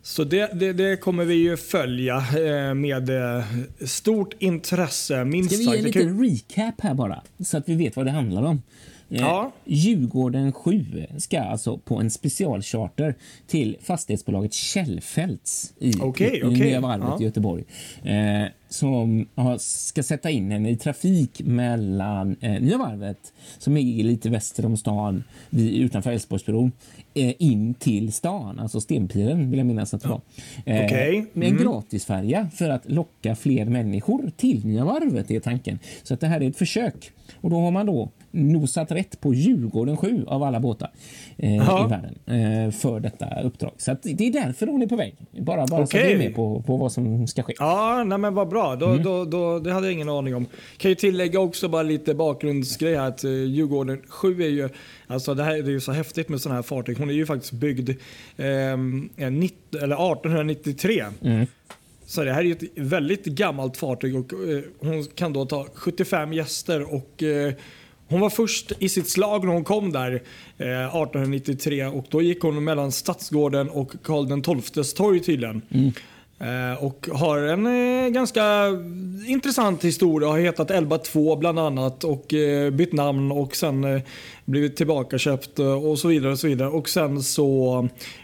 Så 0.08 0.24
det, 0.24 0.52
det, 0.54 0.74
det, 0.74 0.98
kommer 0.98 1.26
vi 1.26 1.36
ju 1.36 1.58
följa 1.58 2.16
eh, 2.18 2.74
med 2.74 3.10
eh, 3.10 3.46
stort 3.86 4.34
intresse. 4.40 5.26
Minst 5.26 5.52
Ska 5.52 5.58
vi 5.58 5.64
ge 5.64 5.78
en 5.78 5.84
liten 5.84 6.24
recap 6.24 6.82
här 6.82 6.94
bara? 6.94 7.24
Så 7.46 7.58
att 7.58 7.70
vi 7.70 7.76
vet 7.76 7.96
vad 7.96 8.06
det 8.06 8.12
handlar 8.12 8.44
om. 8.44 8.62
Eh, 9.10 9.22
ja. 9.22 9.52
Djurgården 9.66 10.52
7 10.52 11.06
ska 11.18 11.40
alltså 11.40 11.78
på 11.78 11.96
en 11.96 12.10
specialcharter 12.10 13.16
till 13.48 13.78
fastighetsbolaget 13.82 14.54
Källfälts 14.54 15.74
i, 15.80 16.00
okay, 16.02 16.44
okay. 16.44 16.60
Nya 16.60 16.80
Varvet 16.80 17.08
ja. 17.10 17.18
i 17.22 17.24
Göteborg. 17.24 17.64
Eh, 18.04 18.48
som 18.70 19.28
ska 19.60 20.04
sätta 20.04 20.30
in 20.30 20.52
henne 20.52 20.70
i 20.70 20.78
trafik 20.78 21.42
mellan 21.46 22.36
eh, 22.42 22.62
Nya 22.62 22.78
Varvet, 22.78 23.34
som 23.58 23.78
är 23.78 24.04
lite 24.04 24.30
väster 24.30 24.66
om 24.66 24.78
stan, 24.78 25.24
vid, 25.50 25.76
utanför 25.76 26.12
Älvsborgsbron, 26.12 26.72
eh, 27.14 27.34
in 27.40 27.74
till 27.74 28.14
stan, 28.14 28.60
alltså 28.60 28.82
Stenpiren 28.82 29.50
vill 29.50 29.58
jag 29.58 29.68
minnas 29.68 29.94
att 29.94 30.02
det 30.02 30.10
var. 30.10 30.22
Eh, 30.66 30.86
okay. 30.86 31.26
Med 31.34 31.48
en 31.48 31.54
mm. 31.54 31.64
gratisfärja 31.64 32.50
för 32.56 32.70
att 32.70 32.92
locka 32.92 33.36
fler 33.36 33.66
människor 33.66 34.32
till 34.38 34.66
Nya 34.66 34.86
Varvet, 34.86 35.32
är 35.32 35.40
tanken. 35.40 35.80
Så 36.04 36.14
att 36.14 36.20
det 36.20 36.28
här 36.28 36.42
är 36.42 36.50
ett 36.50 36.58
försök. 36.58 37.12
Och 37.42 37.50
då 37.50 37.60
har 37.60 37.72
man 37.72 37.86
då 37.86 38.10
nosat 38.32 38.92
rätt 38.92 39.22
på 39.22 39.34
Djurgården 39.34 39.98
7 39.98 40.26
av 40.28 40.44
alla 40.44 40.60
båtar 40.60 40.92
eh, 41.38 41.54
i 41.54 41.58
världen 41.90 42.16
eh, 42.26 42.72
för 42.72 43.00
detta 43.00 43.42
uppdrag. 43.42 43.72
Så 43.78 43.98
det 44.04 44.28
är 44.28 44.32
därför 44.32 44.68
hon 44.68 44.82
är 44.82 44.88
på 44.88 44.96
väg. 44.96 45.16
Bara, 45.32 45.68
bara 45.68 45.84
okay. 45.84 46.02
så 46.02 46.08
vi 46.08 46.14
är 46.14 46.18
med 46.18 46.36
på, 46.36 46.62
på 46.62 46.78
vad 46.78 46.92
som 46.92 47.28
ska 47.28 47.44
ske. 47.44 47.54
Ja, 47.60 48.04
nej 48.04 48.18
men 48.18 48.34
vad 48.34 48.50
bra. 48.50 48.76
Då, 48.76 48.86
mm. 48.86 49.04
då, 49.04 49.26
då, 49.26 49.60
det 49.60 49.74
hade 49.74 49.88
jag 49.88 49.94
ingen 49.94 50.10
aning 50.10 50.36
om. 50.36 50.46
Kan 50.78 50.92
ju 50.92 50.96
tillägga 50.96 51.40
också 51.40 51.68
bara 51.68 51.84
lite 51.84 52.16
bakgrundsgrej 52.16 52.96
här 52.96 53.08
att 53.08 53.24
eh, 53.24 53.32
Djurgården 53.32 54.02
7 54.08 54.44
är 54.44 54.48
ju 54.48 54.70
Alltså 55.08 55.34
det, 55.34 55.44
här, 55.44 55.54
det 55.54 55.70
är 55.70 55.72
ju 55.72 55.80
så 55.80 55.92
häftigt 55.92 56.30
med 56.30 56.42
sådana 56.42 56.56
här 56.56 56.64
fartyg. 56.64 56.98
Hon 56.98 57.10
är 57.10 57.14
ju 57.14 57.26
faktiskt 57.26 57.54
byggd 57.54 57.90
eh, 57.90 58.78
19, 58.78 59.82
eller 59.82 59.96
1893. 59.96 61.06
Mm. 61.22 61.46
Så 62.06 62.24
det 62.24 62.34
här 62.34 62.44
är 62.44 62.52
ett 62.52 62.64
väldigt 62.76 63.26
gammalt 63.26 63.78
fartyg 63.78 64.16
och 64.16 64.34
eh, 64.34 64.62
hon 64.80 65.04
kan 65.04 65.34
då 65.34 65.46
ta 65.46 65.68
75 65.74 66.34
gäster 66.34 66.94
och 66.94 67.24
eh, 67.24 67.54
hon 68.10 68.22
var 68.22 68.30
först 68.30 68.72
i 68.80 68.90
sitt 68.90 69.10
slag 69.10 69.46
när 69.46 69.54
hon 69.54 69.64
kom 69.64 69.92
där 69.92 70.12
eh, 70.58 70.68
1893 70.68 71.86
och 71.86 72.06
då 72.10 72.22
gick 72.22 72.42
hon 72.42 72.64
mellan 72.64 72.92
Stadsgården 72.92 73.70
och 73.70 73.92
Karl 74.04 74.62
XIIs 74.62 74.94
torg 74.94 75.20
tydligen. 75.20 75.62
Mm. 75.70 75.92
Eh, 76.40 76.84
och 76.84 77.08
har 77.14 77.38
en 77.40 77.66
eh, 78.06 78.10
ganska 78.10 78.44
intressant 79.28 79.86
historia. 79.86 80.30
Har 80.30 80.40
hetat 80.40 80.72
Elba 80.72 80.98
2 80.98 81.36
bland 81.36 81.60
annat 81.60 82.04
och 82.04 82.34
eh, 82.34 82.70
bytt 82.72 82.94
namn 82.94 83.32
och 83.32 83.56
sen 83.56 84.02
blivit 84.46 84.76
tillbakaköpt 84.78 85.60
och 85.60 86.00
så 86.00 86.08
vidare. 86.08 86.32
Och 86.32 86.40
så 86.40 86.48
vidare. 86.48 86.70
Och 86.70 86.90
sen 86.90 87.24
så 87.24 87.80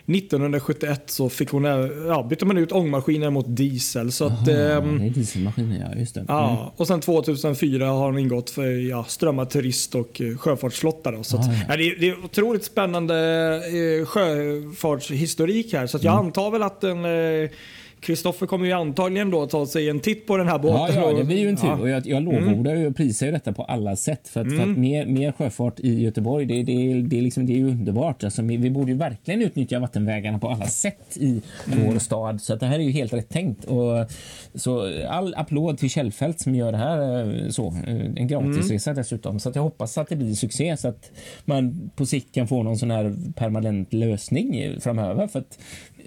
1971 0.06 1.04
så 1.06 1.30
fick 1.30 1.50
hon, 1.50 1.64
ja, 2.08 2.24
bytte 2.30 2.46
man 2.46 2.58
ut 2.58 2.72
ångmaskinen 2.72 3.34
mot 3.34 3.46
diesel. 3.48 4.12
Så 4.12 4.26
att, 4.26 4.48
Jaha, 4.48 4.58
ehm, 4.78 5.00
det 5.00 5.06
är 5.06 5.10
dieselmaskiner, 5.10 5.88
ja. 5.92 6.00
Just 6.00 6.14
det. 6.16 6.20
Mm. 6.20 6.34
Ja, 6.36 6.74
och 6.78 6.88
sen 6.88 7.02
2004 7.02 7.86
har 7.86 8.06
hon 8.06 8.18
ingått 8.18 8.50
för 8.50 8.90
ja, 8.90 9.06
Strömma 9.08 9.46
Turist 9.46 9.96
och 9.96 10.22
sjöfartsflotta. 10.40 11.12
Då, 11.12 11.24
så 11.24 11.38
att, 11.38 11.48
Ah, 11.50 11.52
ja. 11.54 11.60
ja, 11.70 11.78
det, 11.78 11.84
är- 11.84 11.96
det 12.00 12.10
är 12.10 12.26
otroligt 12.26 12.64
spännande 12.66 13.16
eh, 14.00 14.06
sjöfartshistorik 14.06 15.74
här. 15.74 15.88
Så 15.88 15.98
att 15.98 16.04
jag 16.04 16.14
Mm. 16.14 16.26
antar 16.26 16.52
väl 16.52 16.64
att 16.64 16.82
den 16.82 17.06
eh, 17.06 17.50
Kristoffer 18.04 18.46
kommer 18.48 18.66
ju 18.66 18.72
antagligen 18.72 19.32
då 19.32 19.48
ta 19.48 19.66
sig 19.66 19.90
en 19.90 20.00
titt 20.00 20.28
på 20.28 20.38
den 20.38 20.48
här 20.48 20.54
Ja, 20.54 20.60
båten. 20.60 20.96
ja, 20.96 21.08
det 21.08 21.14
och- 21.22 21.26
blir 21.26 21.38
ju 21.40 21.50
en 21.50 21.58
tur. 21.58 21.68
ja. 21.68 21.76
Och 21.80 21.90
jag, 21.90 22.08
jag 22.08 22.24
lovordar 22.24 22.76
ju 22.76 22.88
och 22.88 22.96
prisar 22.96 23.26
ju 23.26 23.32
detta 23.32 23.54
på 23.54 23.64
alla 23.64 23.96
sätt. 23.96 24.28
För 24.28 24.42
att, 24.42 24.48
för 24.48 24.56
Mm. 24.56 24.72
att 24.72 24.78
mer, 24.78 25.06
mer 25.06 25.32
sjöfart 25.32 25.80
i 25.80 26.02
Göteborg, 26.04 26.46
det, 26.46 26.64
det, 26.64 27.02
det, 27.02 27.18
är 27.18 27.22
liksom, 27.22 27.46
det 27.46 27.54
är 27.54 27.58
ju 27.58 27.68
underbart. 27.70 28.24
Alltså, 28.24 28.42
vi, 28.42 28.58
vi 28.58 28.70
borde 28.70 28.92
ju 28.92 28.98
verkligen 28.98 29.42
utnyttja 29.42 29.80
vattenvägarna 29.80 30.40
på 30.40 30.50
alla 30.50 30.66
sätt 30.66 31.18
i 31.18 31.42
Mm. 31.74 31.86
vår 31.94 32.00
stad. 32.00 32.42
Så 32.42 32.54
att 32.54 32.60
det 32.60 32.66
här 32.66 32.80
är 32.80 32.84
ju 32.84 32.92
helt 32.92 33.14
rätt 33.14 33.30
tänkt. 33.30 33.66
Och, 33.66 34.08
så 34.56 35.04
all 35.10 35.34
applåd 35.38 35.78
till 35.78 35.90
Källfält 35.90 36.40
som 36.40 36.56
gör 36.56 36.72
det 36.72 36.78
här 36.78 37.28
eh, 37.44 37.50
så. 37.50 37.68
eh, 37.68 37.96
En 38.16 38.28
gratisresa 38.28 38.90
Mm. 38.92 39.02
dessutom. 39.02 39.40
Så 39.40 39.50
att 39.50 39.56
jag 39.56 39.64
hoppas 39.64 39.98
att 39.98 40.10
det 40.10 40.16
blir 40.16 40.34
succé 40.34 40.78
så 40.78 40.88
att 40.88 41.12
man 41.46 41.90
på 41.96 42.06
sikt 42.06 42.36
kan 42.36 42.48
få 42.48 42.64
någon 42.64 42.78
sån 42.78 42.92
här 42.92 43.16
permanent 43.36 43.94
lösning 43.94 44.76
framöver. 44.80 45.28
För 45.28 45.40
att 45.40 45.60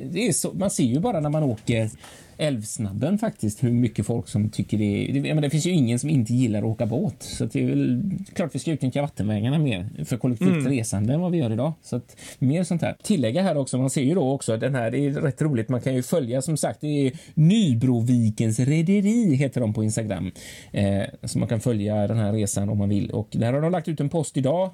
det 0.05 0.29
är 0.29 0.33
så, 0.33 0.53
man 0.53 0.71
ser 0.71 0.85
ju 0.85 1.01
bara 1.01 1.21
när 1.21 1.31
man 1.31 1.43
åker 1.43 1.91
Älvsnabben 2.39 3.19
faktiskt 3.19 3.65
hur 3.65 3.73
mycket 3.73 4.07
folk 4.07 4.29
som 4.29 4.51
tycker 4.51 4.79
det 4.79 4.85
är... 4.85 5.13
Det, 5.13 5.35
men 5.35 5.43
det 5.43 5.51
finns 5.51 5.67
ju 5.67 5.71
ingen 5.71 5.99
som 5.99 6.11
inte 6.11 6.35
gillar 6.35 6.59
att 6.59 6.65
åka 6.65 6.87
båt. 6.87 7.23
Så 7.23 7.45
det 7.45 7.63
är 7.63 7.67
väl 7.67 8.03
klart 8.35 8.55
vi 8.55 8.59
ska 8.59 8.71
utnyttja 8.71 9.03
vattenvägarna 9.03 9.59
mer 9.59 10.05
för 10.05 10.17
kollektivt 10.17 10.67
resande 10.67 11.15
än 11.15 11.21
vad 11.21 11.33
vi 11.33 11.39
gör 11.39 11.53
idag. 11.53 11.73
Så 11.83 11.97
att 11.97 12.17
mer 12.39 12.65
sånt 12.65 12.83
här. 12.83 12.97
Tillägga 13.03 13.43
här 13.43 13.57
också, 13.57 13.79
man 13.79 13.91
ser 13.91 14.03
ju 14.03 14.15
då 14.15 14.33
också 14.33 14.57
den 14.57 14.75
här, 14.75 14.91
det 14.91 14.99
är 14.99 15.11
rätt 15.11 15.43
roligt, 15.43 15.69
man 15.69 15.81
kan 15.81 15.95
ju 15.95 16.03
följa 16.03 16.43
som 16.43 16.57
sagt, 16.57 16.81
det 16.81 17.07
är 17.07 17.13
Nybrovikens 17.35 18.59
rederi 18.59 19.35
heter 19.35 19.61
de 19.61 19.75
på 19.75 19.85
Instagram. 19.85 20.33
Eh, 20.73 21.03
så 21.23 21.39
man 21.39 21.49
kan 21.49 21.61
följa 21.61 22.07
den 22.07 22.19
här 22.19 22.33
resan 22.33 22.69
om 22.69 22.79
man 22.79 22.89
vill. 22.89 23.11
Och 23.11 23.29
där 23.31 23.53
har 23.53 23.61
de 23.61 23.73
lagt 23.73 23.89
ut 23.89 24.01
en 24.01 24.09
post 24.09 24.37
idag 24.37 24.71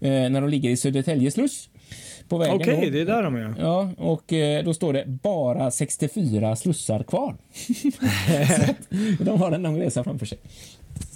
eh, 0.00 0.10
när 0.10 0.40
de 0.40 0.50
ligger 0.50 0.70
i 0.70 0.76
Södertälje 0.76 1.30
sluss. 1.30 1.68
På 2.28 2.38
vägen 2.38 2.56
Okej, 2.56 2.84
då. 2.84 2.90
det 2.90 3.00
är 3.00 3.04
där 3.06 3.22
de 3.22 3.36
är. 3.36 3.54
Ja, 3.58 3.90
och 3.98 4.32
eh, 4.32 4.64
då 4.64 4.74
står 4.74 4.92
det 4.92 5.04
bara 5.06 5.70
64 5.70 6.56
slussar 6.56 7.02
kvar. 7.02 7.36
De 9.24 9.40
har 9.40 9.52
en 9.52 9.62
lång 9.62 9.80
resa 9.80 10.04
framför 10.04 10.26
sig. 10.26 10.38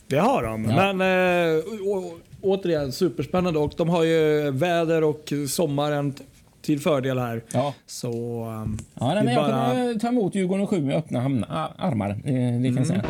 Det 0.06 0.18
har 0.18 0.42
de. 0.42 0.64
Ja. 0.64 0.92
Men 0.92 1.00
äh, 1.00 1.64
å, 1.86 2.12
återigen 2.40 2.92
superspännande 2.92 3.58
och 3.58 3.72
de 3.76 3.88
har 3.88 4.04
ju 4.04 4.50
väder 4.50 5.04
och 5.04 5.32
sommaren 5.48 6.14
till 6.62 6.80
fördel 6.80 7.18
här. 7.18 7.42
Ja, 7.52 7.74
Så 7.86 8.08
ehm, 8.44 8.78
ja 8.94 9.14
nej, 9.14 9.24
men 9.24 9.28
är 9.28 9.32
jag 9.32 9.44
bara... 9.44 9.70
kommer 9.70 9.94
ta 9.94 10.08
emot 10.08 10.34
Djurgården 10.34 10.66
7 10.66 10.80
med 10.80 10.96
öppna 10.96 11.20
hamna, 11.20 11.70
armar. 11.78 12.10
Eh, 12.10 12.60
det 12.60 12.68
kan 12.68 12.76
jag 12.76 12.86
säga. 12.86 13.04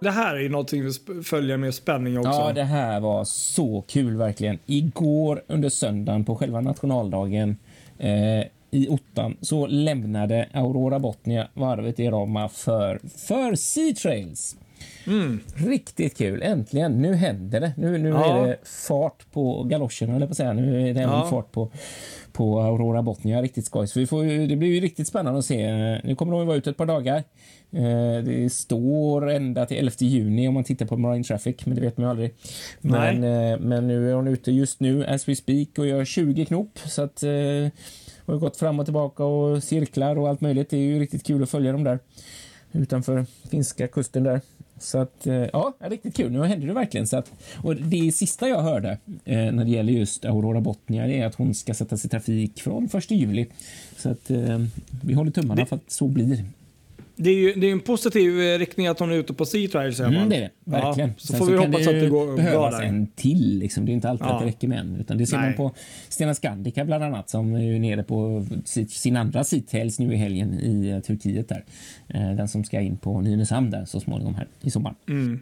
Det 0.00 0.10
här 0.10 0.36
är 0.36 0.40
ju 0.40 0.48
någonting 0.48 0.84
vi 0.84 1.22
följer 1.22 1.56
med 1.56 1.74
spänning 1.74 2.18
också. 2.18 2.30
Ja, 2.30 2.52
det 2.52 2.62
här 2.64 3.00
var 3.00 3.24
så 3.24 3.84
kul 3.88 4.16
verkligen. 4.16 4.58
Igår 4.66 5.42
under 5.46 5.68
söndagen 5.68 6.24
på 6.24 6.36
själva 6.36 6.60
nationaldagen 6.60 7.56
eh, 7.98 8.40
i 8.70 8.88
ottan 8.88 9.36
så 9.40 9.66
lämnade 9.66 10.48
Aurora 10.52 10.98
Botnia 10.98 11.48
varvet 11.54 12.00
i 12.00 12.10
Roma 12.10 12.48
för, 12.48 13.00
för 13.26 13.54
Sea 13.54 13.94
Trails. 13.94 14.56
Riktigt 15.54 16.16
kul. 16.18 16.42
Äntligen. 16.42 17.02
Nu 17.02 17.14
händer 17.14 17.60
det. 17.60 17.72
Nu, 17.76 17.98
nu 17.98 18.08
Ja. 18.08 18.42
är 18.42 18.46
det 18.46 18.56
fart 18.88 19.32
på 19.32 19.62
galoscherna, 19.62 20.16
eller 20.16 20.26
på 20.26 20.30
att 20.30 20.36
säga. 20.36 20.52
Nu 20.52 20.80
är 20.90 20.94
det 20.94 21.00
även 21.00 21.14
Ja. 21.14 21.26
fart 21.30 21.52
på, 21.52 21.70
på 22.32 22.60
Aurora 22.60 23.02
Botnia. 23.02 23.42
Riktigt 23.42 23.66
skoj. 23.66 23.86
Så 23.86 24.00
vi 24.00 24.06
får, 24.06 24.48
det 24.48 24.56
blir 24.56 24.68
ju 24.68 24.80
riktigt 24.80 25.08
spännande 25.08 25.38
att 25.38 25.44
se. 25.44 25.72
Nu 26.04 26.14
kommer 26.14 26.32
de 26.32 26.40
att 26.40 26.46
vara 26.46 26.56
ute 26.56 26.70
ett 26.70 26.76
par 26.76 26.86
dagar. 26.86 27.16
Eh, 27.72 28.24
Det 28.24 28.52
står 28.52 29.30
ända 29.30 29.66
till 29.66 29.76
11 29.76 29.92
juni 29.98 30.48
om 30.48 30.54
man 30.54 30.64
tittar 30.64 30.86
på 30.86 30.96
Marine 30.96 31.24
Traffic, 31.24 31.66
men 31.66 31.74
det 31.74 31.80
vet 31.80 31.96
man 31.98 32.04
ju 32.06 32.10
aldrig. 32.10 32.34
Men, 32.80 33.24
eh, 33.24 33.58
men 33.58 33.86
nu 33.88 34.10
är 34.10 34.14
hon 34.14 34.28
ute 34.28 34.52
just 34.52 34.80
nu, 34.80 35.06
as 35.06 35.28
we 35.28 35.36
speak, 35.36 35.68
och 35.78 35.86
gör 35.86 36.04
20 36.04 36.44
knop. 36.44 36.78
Så 36.86 37.02
att 37.02 37.22
eh, 37.22 37.30
har 38.26 38.36
gått 38.38 38.56
fram 38.56 38.78
och 38.78 38.84
tillbaka 38.86 39.24
och 39.24 39.62
cirklar 39.62 40.18
och 40.18 40.28
allt 40.28 40.40
möjligt. 40.40 40.70
Det 40.70 40.76
är 40.76 40.80
ju 40.80 41.00
riktigt 41.00 41.26
kul 41.26 41.42
att 41.42 41.50
följa 41.50 41.72
dem 41.72 41.84
där 41.84 41.98
utanför 42.72 43.26
finska 43.50 43.88
kusten 43.88 44.22
där. 44.24 44.40
Så 44.82 44.98
att, 44.98 45.26
eh, 45.26 45.34
ja, 45.34 45.74
riktigt 45.80 46.16
kul. 46.16 46.32
Nu 46.32 46.44
händer 46.44 46.66
det 46.66 46.72
verkligen. 46.72 47.06
Så 47.06 47.16
att, 47.16 47.32
och 47.62 47.76
det 47.76 48.12
sista 48.12 48.48
jag 48.48 48.62
hörde 48.62 48.90
eh, 49.24 49.52
när 49.52 49.64
det 49.64 49.70
gäller 49.70 49.92
just 49.92 50.24
Aurora 50.24 50.60
Botnia 50.60 51.06
är 51.08 51.26
att 51.26 51.34
hon 51.34 51.54
ska 51.54 51.74
sättas 51.74 52.04
i 52.04 52.08
trafik 52.08 52.60
från 52.62 52.84
1 52.94 53.10
juli. 53.10 53.46
Så 53.96 54.10
att 54.10 54.30
eh, 54.30 54.58
vi 55.04 55.14
håller 55.14 55.30
tummarna 55.30 55.60
Det- 55.60 55.66
för 55.66 55.76
att 55.76 55.90
så 55.90 56.08
blir. 56.08 56.44
Det 57.22 57.30
är 57.30 57.34
ju 57.34 57.52
det 57.54 57.66
är 57.66 57.72
en 57.72 57.80
positiv 57.80 58.40
eh, 58.40 58.58
riktning 58.58 58.86
att 58.86 58.98
hon 58.98 59.10
är 59.10 59.14
ute 59.14 59.34
på 59.34 59.46
Sea 59.46 59.68
Trials. 59.68 60.00
Mm, 60.00 60.28
det 60.28 60.36
är 60.36 60.40
det. 60.40 60.50
Verkligen. 60.64 61.08
Ja, 61.08 61.14
så 61.18 61.26
Sen 61.26 61.38
får 61.38 61.46
vi 61.46 61.52
kan 61.58 61.66
hoppas 61.66 61.86
att 61.86 61.94
ju 61.94 62.00
det 62.00 62.08
går 62.08 62.36
bra 62.36 62.70
där. 62.70 62.82
en 62.82 63.06
till. 63.06 63.58
Liksom. 63.58 63.86
Det 63.86 63.92
är 63.92 63.94
inte 63.94 64.08
alltid 64.10 64.26
Ja. 64.26 64.32
att 64.34 64.40
det 64.40 64.46
räcker 64.46 64.68
med 64.68 64.78
en. 64.78 64.96
Utan 65.00 65.18
det 65.18 65.26
ser 65.26 65.36
Nej. 65.36 65.46
man 65.46 65.56
på 65.56 65.72
Stena 66.08 66.34
Scandica 66.34 66.84
bland 66.84 67.04
annat 67.04 67.30
som 67.30 67.54
är 67.54 67.78
nere 67.78 68.02
på 68.02 68.46
sin 68.88 69.16
andra 69.16 69.44
Seatales 69.44 69.98
nu 69.98 70.12
i 70.12 70.16
helgen 70.16 70.54
i 70.60 70.88
eh, 70.88 71.00
Turkiet. 71.00 71.48
där. 71.48 71.64
Eh, 72.08 72.36
den 72.36 72.48
som 72.48 72.64
ska 72.64 72.80
in 72.80 72.96
på 72.96 73.20
Nynäshamn 73.20 73.70
där 73.70 73.84
så 73.84 74.00
småningom 74.00 74.34
här 74.34 74.46
i 74.60 74.70
sommar. 74.70 74.94
Mm. 75.08 75.40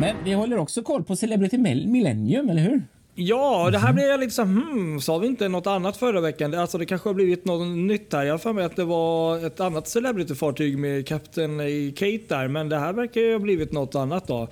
Men 0.00 0.16
vi 0.24 0.32
håller 0.32 0.56
också 0.58 0.82
koll 0.82 1.04
på 1.04 1.16
Celebrity 1.16 1.58
Millennium, 1.58 2.48
eller 2.50 2.62
hur? 2.62 2.82
Ja, 3.20 3.68
det 3.72 3.78
här 3.78 3.92
blev 3.92 4.06
jag 4.06 4.20
lite 4.20 4.32
så 4.32 4.42
hmm, 4.42 5.00
sa 5.00 5.18
vi 5.18 5.26
inte 5.26 5.48
något 5.48 5.66
annat 5.66 5.96
förra 5.96 6.20
veckan? 6.20 6.50
Det- 6.50 6.60
Alltså 6.60 6.78
det 6.78 6.86
kanske 6.86 7.08
har 7.08 7.14
blivit 7.14 7.44
något 7.44 7.66
nytt 7.76 8.12
här. 8.12 8.24
Jag 8.24 8.32
har 8.34 8.38
för 8.38 8.52
mig 8.52 8.64
att 8.64 8.76
det 8.76 8.84
var 8.84 9.46
ett 9.46 9.60
annat 9.60 9.88
celebrity-fartyg 9.88 10.78
med 10.78 11.06
Captain 11.08 11.58
Kate 11.92 12.20
där, 12.28 12.48
men 12.48 12.68
det 12.68 12.78
här 12.78 12.92
verkar 12.92 13.20
ju 13.20 13.32
ha 13.32 13.38
blivit 13.38 13.72
något 13.72 13.94
annat 13.94 14.26
då. 14.28 14.48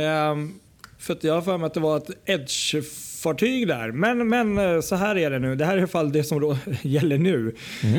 Ehm, 0.00 0.54
för 0.98 1.12
att 1.12 1.24
jag 1.24 1.34
har 1.34 1.42
för 1.42 1.58
mig 1.58 1.66
att 1.66 1.74
det 1.74 1.80
var 1.80 1.96
ett 1.96 2.10
Edge-fartyg 2.26 3.66
där. 3.68 3.92
Men, 3.92 4.28
men 4.28 4.58
eh, 4.58 4.80
så 4.80 4.94
här 4.96 5.16
är 5.18 5.30
det 5.30 5.38
nu. 5.38 5.54
Det 5.56 5.64
här 5.64 5.72
är 5.72 5.76
i 5.76 5.80
alla 5.80 5.88
fall 5.88 6.12
det 6.12 6.24
som 6.24 6.40
då 6.40 6.56
gäller 6.82 7.18
nu. 7.18 7.54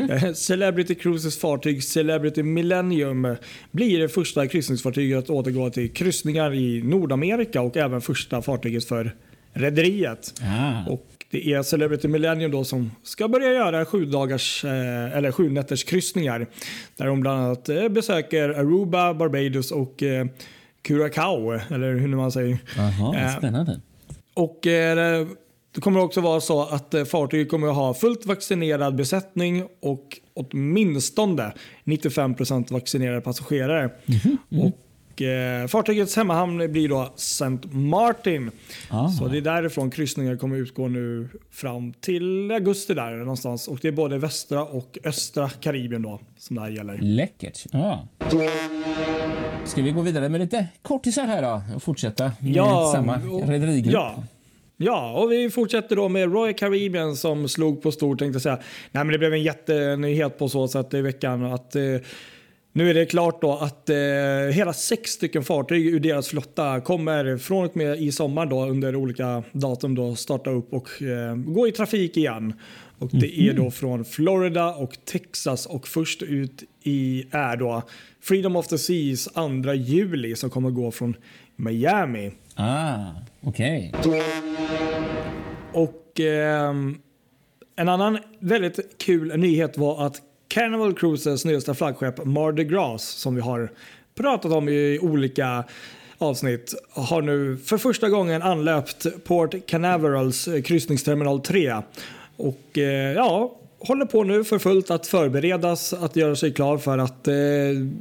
Eh, 0.09 0.33
Celebrity 0.33 0.95
Cruises 0.95 1.37
fartyg 1.39 1.83
Celebrity 1.83 2.43
Millennium 2.43 3.35
blir 3.71 3.99
det 3.99 4.09
första 4.09 4.47
kryssningsfartyget 4.47 5.17
att 5.19 5.29
återgå 5.29 5.69
till 5.69 5.89
kryssningar 5.93 6.53
i 6.53 6.81
Nordamerika 6.83 7.61
och 7.61 7.77
även 7.77 8.01
första 8.01 8.41
fartyget 8.41 8.85
för 8.85 9.15
rederiet. 9.53 10.33
Ah. 10.41 10.89
Och 10.91 11.05
det 11.31 11.53
är 11.53 11.63
Celebrity 11.63 12.07
Millennium 12.07 12.51
då 12.51 12.63
som 12.63 12.91
ska 13.03 13.27
börja 13.27 13.51
göra 13.53 13.85
sju 13.85 14.05
dagars 14.05 14.65
eh, 14.65 15.17
eller 15.17 15.31
sju 15.31 15.49
nätters 15.49 15.83
kryssningar. 15.83 16.47
Där 16.97 17.05
de 17.05 17.21
bland 17.21 17.41
annat 17.41 17.69
eh, 17.69 17.87
besöker 17.89 18.49
Aruba, 18.49 19.13
Barbados 19.13 19.71
och 19.71 20.03
eh, 20.03 20.25
Curacao, 20.81 21.51
eller 21.69 21.95
hur 21.95 22.07
man 22.15 22.31
säger. 22.31 22.57
Jaha, 22.77 23.15
Eh, 23.19 23.37
spännande. 23.37 23.79
Och 24.33 24.59
det- 24.63 25.27
kommer 25.81 25.99
också 25.99 26.21
vara 26.21 26.41
så 26.41 26.61
att 26.63 26.95
fartyget 27.11 27.49
kommer 27.49 27.67
att 27.67 27.75
ha 27.75 27.93
fullt 27.93 28.25
vaccinerad 28.25 28.95
besättning 28.95 29.63
och 29.81 30.17
åtminstone 30.33 31.51
95% 31.83 32.71
vaccinerade 32.71 33.21
passagerare. 33.21 33.89
Och 34.49 34.77
eh, 35.21 35.67
Fartygets 35.67 36.15
hemmahamn 36.15 36.71
blir 36.71 36.89
då 36.89 37.13
St. 37.15 37.45
Martin. 37.71 38.51
Ah. 38.89 39.09
Så 39.09 39.27
det 39.27 39.37
är 39.37 39.41
därifrån 39.41 39.91
kryssningar 39.91 40.35
kommer 40.35 40.57
utgå 40.57 40.87
nu 40.87 41.29
fram 41.51 41.93
till 41.93 42.51
augusti 42.51 42.93
där 42.93 43.11
någonstans. 43.11 43.67
Och 43.67 43.79
det 43.81 43.87
är 43.87 43.91
både 43.91 44.17
västra 44.17 44.63
och 44.63 44.97
östra 45.03 45.49
Karibien 45.49 46.01
då 46.01 46.19
som 46.37 46.55
det 46.55 46.61
här 46.61 46.69
gäller. 46.69 46.97
Läckert. 47.01 47.65
Ja. 47.71 48.07
Ska 49.65 49.81
vi 49.81 49.91
gå 49.91 50.01
vidare 50.01 50.29
med 50.29 50.41
lite 50.41 50.67
kortisar 50.81 51.25
här 51.25 51.41
då 51.41 51.75
och 51.75 51.83
fortsätta 51.83 52.31
med 52.39 52.55
Ja, 52.55 52.91
samma 52.95 53.17
rederigrupp? 53.47 53.93
Ja. 53.93 54.23
Ja, 54.81 55.11
och 55.11 55.31
vi 55.31 55.49
fortsätter 55.49 55.95
då 55.95 56.09
med 56.09 56.33
Royal 56.33 56.53
Caribbean 56.53 57.15
som 57.15 57.47
slog 57.47 57.81
på 57.81 57.91
stort 57.91 58.19
tänkte 58.19 58.35
jag 58.35 58.41
säga. 58.41 58.59
Nej, 58.91 59.03
men 59.03 59.07
det 59.07 59.17
blev 59.17 59.33
en 59.33 59.43
jättenyhet 59.43 60.37
på 60.39 60.49
så 60.49 60.67
sätt 60.67 60.93
i 60.93 61.01
veckan 61.01 61.45
att 61.45 61.75
eh, 61.75 61.81
nu 62.79 62.89
är 62.89 62.93
det 62.93 63.05
klart 63.05 63.41
då 63.41 63.51
att 63.51 63.89
eh, 63.89 63.95
hela 64.53 64.73
sex 64.73 65.11
stycken 65.11 65.43
fartyg 65.43 65.87
ur 65.87 65.99
deras 65.99 66.27
flotta 66.27 66.81
kommer 66.81 67.37
från 67.37 67.65
och 67.65 67.77
med 67.77 68.01
i 68.01 68.11
sommar 68.11 68.45
då 68.45 68.65
under 68.65 68.95
olika 68.95 69.43
datum 69.51 69.95
då 69.95 70.15
starta 70.15 70.49
upp 70.49 70.73
och 70.73 71.01
eh, 71.01 71.35
gå 71.35 71.67
i 71.67 71.71
trafik 71.71 72.17
igen. 72.17 72.53
Och 72.97 73.09
det 73.11 73.39
är 73.39 73.53
då 73.53 73.71
från 73.71 74.05
Florida 74.05 74.73
och 74.73 74.97
Texas 75.05 75.65
och 75.65 75.87
först 75.87 76.21
ut 76.21 76.63
i 76.83 77.25
är 77.31 77.57
då 77.57 77.83
Freedom 78.21 78.55
of 78.55 78.67
the 78.67 78.77
Seas 78.77 79.29
2 79.63 79.73
juli 79.73 80.35
som 80.35 80.49
kommer 80.49 80.69
gå 80.69 80.91
från 80.91 81.15
Miami. 81.55 82.31
Ah, 82.55 83.05
okej. 83.41 83.93
Och 85.73 86.19
ehm, 86.19 86.97
en 87.75 87.89
annan 87.89 88.17
väldigt 88.39 88.97
kul 88.97 89.39
nyhet 89.39 89.77
var 89.77 90.05
att 90.05 90.21
Carnival 90.49 90.93
Cruises 90.93 91.45
nysta 91.45 91.73
flaggskepp 91.73 92.25
Mardi 92.25 92.63
Gras 92.63 93.03
som 93.03 93.35
vi 93.35 93.41
har 93.41 93.71
pratat 94.15 94.51
om 94.51 94.69
i 94.69 94.99
olika 95.01 95.63
avsnitt 96.17 96.73
har 96.89 97.21
nu 97.21 97.57
för 97.57 97.77
första 97.77 98.09
gången 98.09 98.41
anlöpt 98.41 99.23
Port 99.23 99.55
Canaverals 99.65 100.47
eh, 100.47 100.61
kryssningsterminal 100.61 101.39
3. 101.39 101.75
Och 102.37 102.77
eh, 102.77 103.13
ja, 103.13 103.55
håller 103.79 104.05
på 104.05 104.23
nu 104.23 104.43
för 104.43 104.59
fullt 104.59 104.91
att 104.91 105.07
förberedas 105.07 105.93
att 105.93 106.15
göra 106.15 106.35
sig 106.35 106.53
klar 106.53 106.77
för 106.77 106.97
att 106.97 107.27
eh, 107.27 107.33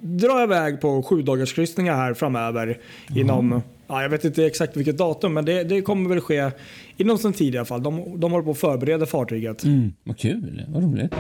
dra 0.02 0.42
iväg 0.42 0.80
på 0.80 1.02
sju 1.02 1.22
dagars 1.22 1.52
kryssningar 1.52 1.94
här 1.94 2.14
framöver 2.14 2.78
inom 3.16 3.62
Ja, 3.90 4.02
jag 4.02 4.08
vet 4.08 4.24
inte 4.24 4.46
exakt 4.46 4.76
vilket 4.76 4.98
datum, 4.98 5.34
men 5.34 5.44
det, 5.44 5.64
det 5.64 5.82
kommer 5.82 6.08
väl 6.08 6.20
ske 6.20 6.50
inom 6.96 7.18
sin 7.18 7.32
tid 7.32 7.54
i 7.54 7.58
alla 7.58 7.64
fall. 7.64 7.82
De, 7.82 8.20
de 8.20 8.32
håller 8.32 8.44
på 8.44 8.50
att 8.50 8.58
förbereda 8.58 9.06
fartyget. 9.06 9.64
Mm, 9.64 9.92
vad 10.04 10.18
kul. 10.18 10.64
Vad 10.68 10.82
roligt. 10.82 11.14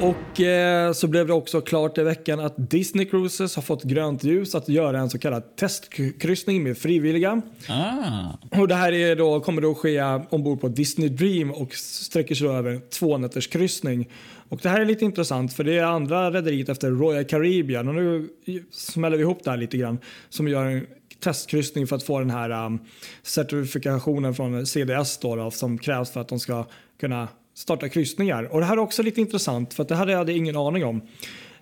Och 0.00 0.40
eh, 0.40 0.92
så 0.92 1.06
blev 1.06 1.26
det 1.26 1.32
också 1.32 1.60
klart 1.60 1.98
i 1.98 2.02
veckan 2.02 2.40
att 2.40 2.70
Disney 2.70 3.04
Cruises 3.06 3.56
har 3.56 3.62
fått 3.62 3.82
grönt 3.82 4.24
ljus 4.24 4.54
att 4.54 4.68
göra 4.68 4.98
en 4.98 5.10
så 5.10 5.18
kallad 5.18 5.56
testkryssning 5.56 6.62
med 6.62 6.78
frivilliga. 6.78 7.42
Ah, 7.68 8.60
Och 8.60 8.68
det 8.68 8.74
här 8.74 8.92
är 8.92 9.16
då, 9.16 9.40
kommer 9.40 9.62
då 9.62 9.74
ske 9.74 10.02
ombord 10.30 10.60
på 10.60 10.68
Disney 10.68 11.08
Dream 11.08 11.50
och 11.50 11.74
sträcker 11.74 12.34
sig 12.34 12.48
över 12.48 12.70
en 12.70 12.80
tvånätters 12.80 13.46
kryssning. 13.46 14.08
Och 14.48 14.60
det 14.62 14.68
här 14.68 14.80
är 14.80 14.84
lite 14.84 15.04
intressant 15.04 15.52
för 15.52 15.64
det 15.64 15.78
är 15.78 15.84
andra 15.84 16.30
rederiet 16.30 16.68
efter 16.68 16.90
Royal 16.90 17.24
Caribbean 17.24 17.88
och 17.88 17.94
nu 17.94 18.28
smäller 18.70 19.16
vi 19.16 19.22
ihop 19.22 19.44
det 19.44 19.50
här 19.50 19.56
lite 19.56 19.76
grann 19.76 19.98
som 20.28 20.48
gör 20.48 20.64
en 20.64 20.86
testkryssning 21.20 21.86
för 21.86 21.96
att 21.96 22.02
få 22.02 22.18
den 22.18 22.30
här 22.30 22.66
um, 22.66 22.78
certifikationen 23.22 24.34
från 24.34 24.66
CDS 24.66 25.18
då, 25.18 25.36
då, 25.36 25.50
som 25.50 25.78
krävs 25.78 26.10
för 26.10 26.20
att 26.20 26.28
de 26.28 26.40
ska 26.40 26.66
kunna 27.00 27.28
starta 27.58 27.88
kryssningar. 27.88 28.44
Och 28.44 28.60
det 28.60 28.66
här 28.66 28.72
är 28.72 28.78
också 28.78 29.02
lite 29.02 29.20
intressant 29.20 29.74
för 29.74 29.82
att 29.82 29.88
det 29.88 29.94
här 29.94 30.06
hade 30.06 30.32
jag 30.32 30.38
ingen 30.38 30.56
aning 30.56 30.84
om. 30.84 31.02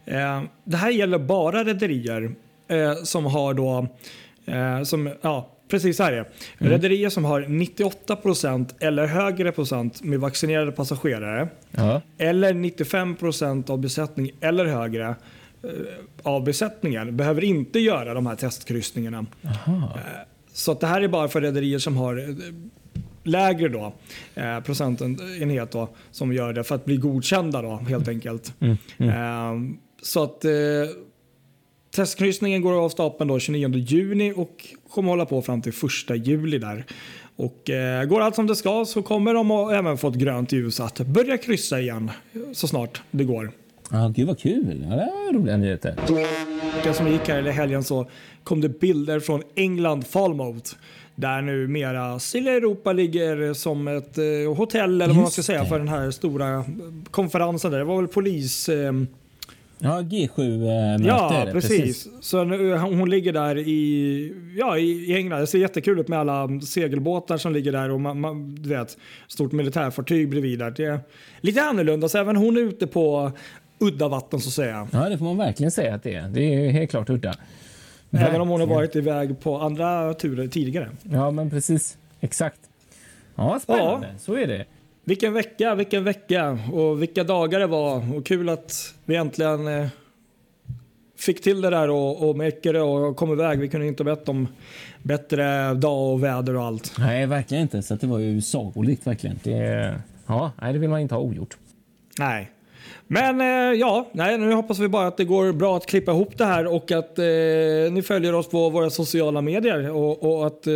Eh, 0.05 0.43
det 0.65 0.77
här 0.77 0.91
gäller 0.91 1.19
bara 1.19 1.65
rederier 1.65 2.35
eh, 2.69 2.95
som 2.95 3.25
har 3.25 3.55
då, 3.55 3.87
eh, 4.47 4.83
som, 4.83 5.11
ja 5.21 5.53
precis 5.69 5.97
så 5.97 6.03
här 6.03 6.13
är 6.13 6.17
det. 6.17 6.29
Mm. 6.59 6.73
Rederier 6.73 7.09
som 7.09 7.25
har 7.25 7.41
98% 7.41 8.75
eller 8.81 9.07
högre 9.07 9.53
procent 9.53 10.03
med 10.03 10.21
vaccinerade 10.21 10.73
passagerare 10.73 11.49
ja. 11.71 12.03
eller 12.19 12.53
95% 12.53 13.71
av 13.71 13.79
besättning 13.79 14.31
eller 14.41 14.65
högre 14.65 15.07
eh, 15.07 15.71
av 16.23 16.45
besättningen 16.45 17.17
behöver 17.17 17.45
inte 17.45 17.79
göra 17.79 18.15
de 18.15 18.27
här 18.27 18.37
testkryssningarna. 18.37 19.27
Aha. 19.45 19.99
Så 20.53 20.73
att 20.73 20.81
det 20.81 20.87
här 20.87 21.01
är 21.01 21.09
bara 21.09 21.29
för 21.29 21.41
rederier 21.41 21.79
som 21.79 21.97
har 21.97 22.19
eh, 22.19 22.35
lägre 23.27 23.69
då, 23.69 23.93
eh, 24.35 24.61
procentenhet 24.61 25.71
då, 25.71 25.89
som 26.11 26.33
gör 26.33 26.53
det 26.53 26.65
för 26.65 26.75
att 26.75 26.85
bli 26.85 26.97
godkända 26.97 27.63
då, 27.63 27.77
helt 27.77 28.09
enkelt. 28.09 28.55
Mm, 28.61 28.77
Eh, 28.99 29.77
så 30.03 30.23
att 30.23 30.45
eh, 30.45 30.51
testkryssningen 31.95 32.63
går 32.63 32.85
av 32.85 32.89
stapeln 32.89 33.29
då 33.29 33.39
29 33.39 33.75
juni 33.75 34.33
och 34.37 34.67
kommer 34.91 35.09
hålla 35.09 35.27
på 35.27 35.43
fram 35.43 35.63
till 35.63 35.73
1 36.11 36.27
juli 36.27 36.59
där. 36.59 36.85
Och 37.37 37.71
eh, 37.71 38.05
går 38.05 38.21
allt 38.21 38.35
som 38.35 38.47
det 38.47 38.57
ska 38.57 38.85
så 38.85 39.03
kommer 39.03 39.35
de 39.35 39.51
att 39.51 39.73
även 39.73 39.99
få 39.99 40.09
ett 40.09 40.15
grönt 40.15 40.53
ljus 40.53 40.81
att 40.81 40.99
börja 40.99 41.39
kryssa 41.39 41.81
igen 41.81 42.11
så 42.53 42.69
snart 42.69 43.03
det 43.11 43.25
går. 43.25 43.51
Ah, 43.91 44.09
gud 44.09 44.27
vad 44.27 44.39
kul. 44.39 44.87
Ja, 44.91 44.97
det 44.97 44.97
var 44.97 45.33
roliga 45.33 45.57
nyheter. 45.57 45.97
veckan 46.77 46.95
som 46.95 47.09
gick 47.13 47.29
här 47.29 47.49
i 47.49 47.51
helgen 47.51 47.85
så 47.85 48.11
kom 48.45 48.61
det 48.61 48.69
bilder 48.69 49.21
från 49.21 49.43
England 49.55 50.07
Falmouth. 50.07 50.75
Där 51.17 51.43
nu 51.43 51.69
mera 51.69 52.19
Silja 52.19 52.53
Europa 52.53 52.93
ligger 52.93 53.55
som 53.55 53.89
ett 53.89 54.19
eh, 54.19 54.55
hotell 54.57 54.95
eller 55.03 55.07
vad 55.15 55.17
man 55.17 55.31
ska 55.31 55.39
Just 55.39 55.47
säga 55.47 55.63
det. 55.63 55.69
för 55.69 55.79
den 55.79 55.89
här 55.89 56.11
stora 56.11 56.55
eh, 56.55 56.65
konferensen 57.11 57.71
där. 57.71 57.79
Det 57.79 57.85
var 57.85 57.97
väl 57.97 58.09
polis... 58.09 58.69
Eh, 58.69 58.93
Ja, 59.79 60.01
G7-möte 60.01 61.05
ja, 61.09 61.35
är 61.35 61.47
det. 61.47 61.53
precis. 61.53 62.09
Så 62.21 62.45
nu, 62.45 62.77
hon 62.77 63.11
ligger 63.11 63.33
där 63.33 63.59
i, 63.59 64.33
ja, 64.57 64.79
i 64.79 64.83
i 64.91 65.15
England. 65.17 65.41
Det 65.41 65.47
ser 65.47 65.59
jättekul 65.59 65.99
ut 65.99 66.09
med 66.09 66.19
alla 66.19 66.61
segelbåtar 66.61 67.37
som 67.37 67.53
ligger 67.53 67.73
där 67.73 67.91
och 67.91 68.01
man, 68.01 68.21
man, 68.21 68.55
du 68.55 68.69
vet, 68.69 68.97
stort 69.29 69.53
militärfartyg 69.53 70.29
bredvid 70.31 70.59
där. 70.59 70.71
Det 70.71 70.85
är 70.85 71.01
lite 71.41 71.63
annorlunda. 71.63 72.09
Så 72.09 72.19
även 72.19 72.37
hon 72.37 72.57
är 72.57 72.61
ute 72.61 72.87
på 72.87 73.33
udda 73.79 74.09
vatten 74.09 74.41
så 74.41 74.49
att 74.49 74.53
säga. 74.53 74.89
Ja, 74.93 75.09
det 75.09 75.19
får 75.19 75.25
man 75.25 75.37
verkligen 75.37 75.71
säga 75.71 75.95
att 75.95 76.03
det 76.03 76.15
är. 76.15 76.29
Det 76.29 76.41
är 76.55 76.71
helt 76.71 76.91
klart 76.91 77.11
udda. 77.11 77.35
Även 78.11 78.41
om 78.41 78.49
hon 78.49 78.61
har 78.61 78.67
varit 78.67 78.97
iväg 78.97 79.41
på 79.41 79.59
andra 79.59 80.15
turer 80.15 80.49
tidigare. 80.49 80.91
Ja, 81.03 81.31
men 81.31 81.51
precis. 81.51 81.99
Exakt. 82.21 82.61
Ja, 83.35 83.61
spännande. 83.63 84.15
Så 84.19 84.35
är 84.35 84.47
det. 84.47 84.65
Vilken 85.05 85.33
vecka, 85.33 85.75
vilken 85.75 86.05
vecka 86.05 86.59
och 86.73 87.03
vilka 87.03 87.25
dagar 87.25 87.61
det 87.61 87.67
var 87.67 88.17
och 88.17 88.27
kul 88.27 88.49
att 88.49 88.95
vi 89.05 89.17
äntligen 89.17 89.69
eh, 89.69 89.89
fick 91.19 91.43
till 91.43 91.61
det 91.61 91.71
där 91.71 91.91
och, 91.91 92.29
och 92.29 92.37
mäcker 92.37 92.73
det 92.73 92.81
och 92.81 93.17
kom 93.17 93.33
iväg. 93.33 93.59
Vi 93.59 93.69
kunde 93.69 93.87
inte 93.87 94.03
ha 94.03 94.17
bett 94.17 94.29
om 94.29 94.49
bättre 95.03 95.75
dag 95.75 96.13
och 96.13 96.25
väder 96.25 96.57
och 96.57 96.65
allt. 96.65 96.93
Nej, 96.99 97.27
verkligen 97.27 97.63
inte. 97.63 97.83
Så 97.83 97.95
det 97.95 98.07
var 98.07 98.19
ju 98.19 98.41
sagolikt 98.41 99.07
verkligen. 99.07 99.41
Det, 99.43 99.95
ja, 100.27 100.53
nej, 100.61 100.73
det 100.73 100.79
vill 100.79 100.91
man 100.91 101.01
inte 101.01 101.15
ha 101.15 101.23
ogjort. 101.23 101.57
Nej. 102.19 102.51
Men 103.07 103.41
eh, 103.41 103.79
ja, 103.81 104.07
nej, 104.13 104.39
nu 104.39 104.53
hoppas 104.53 104.79
vi 104.79 104.89
bara 104.89 105.07
att 105.07 105.17
det 105.17 105.25
går 105.25 105.53
bra 105.53 105.77
att 105.77 105.87
klippa 105.87 106.13
ihop 106.13 106.39
det 106.39 106.45
här 106.45 106.75
och 106.75 106.93
att 106.93 107.19
eh, 107.19 107.25
ni 107.93 108.03
följer 108.07 108.35
oss 108.35 108.49
på 108.49 108.71
våra 108.71 108.91
sociala 108.91 109.41
medier 109.41 109.91
och, 109.91 110.23
och 110.23 110.47
att 110.47 110.67
eh, 110.67 110.75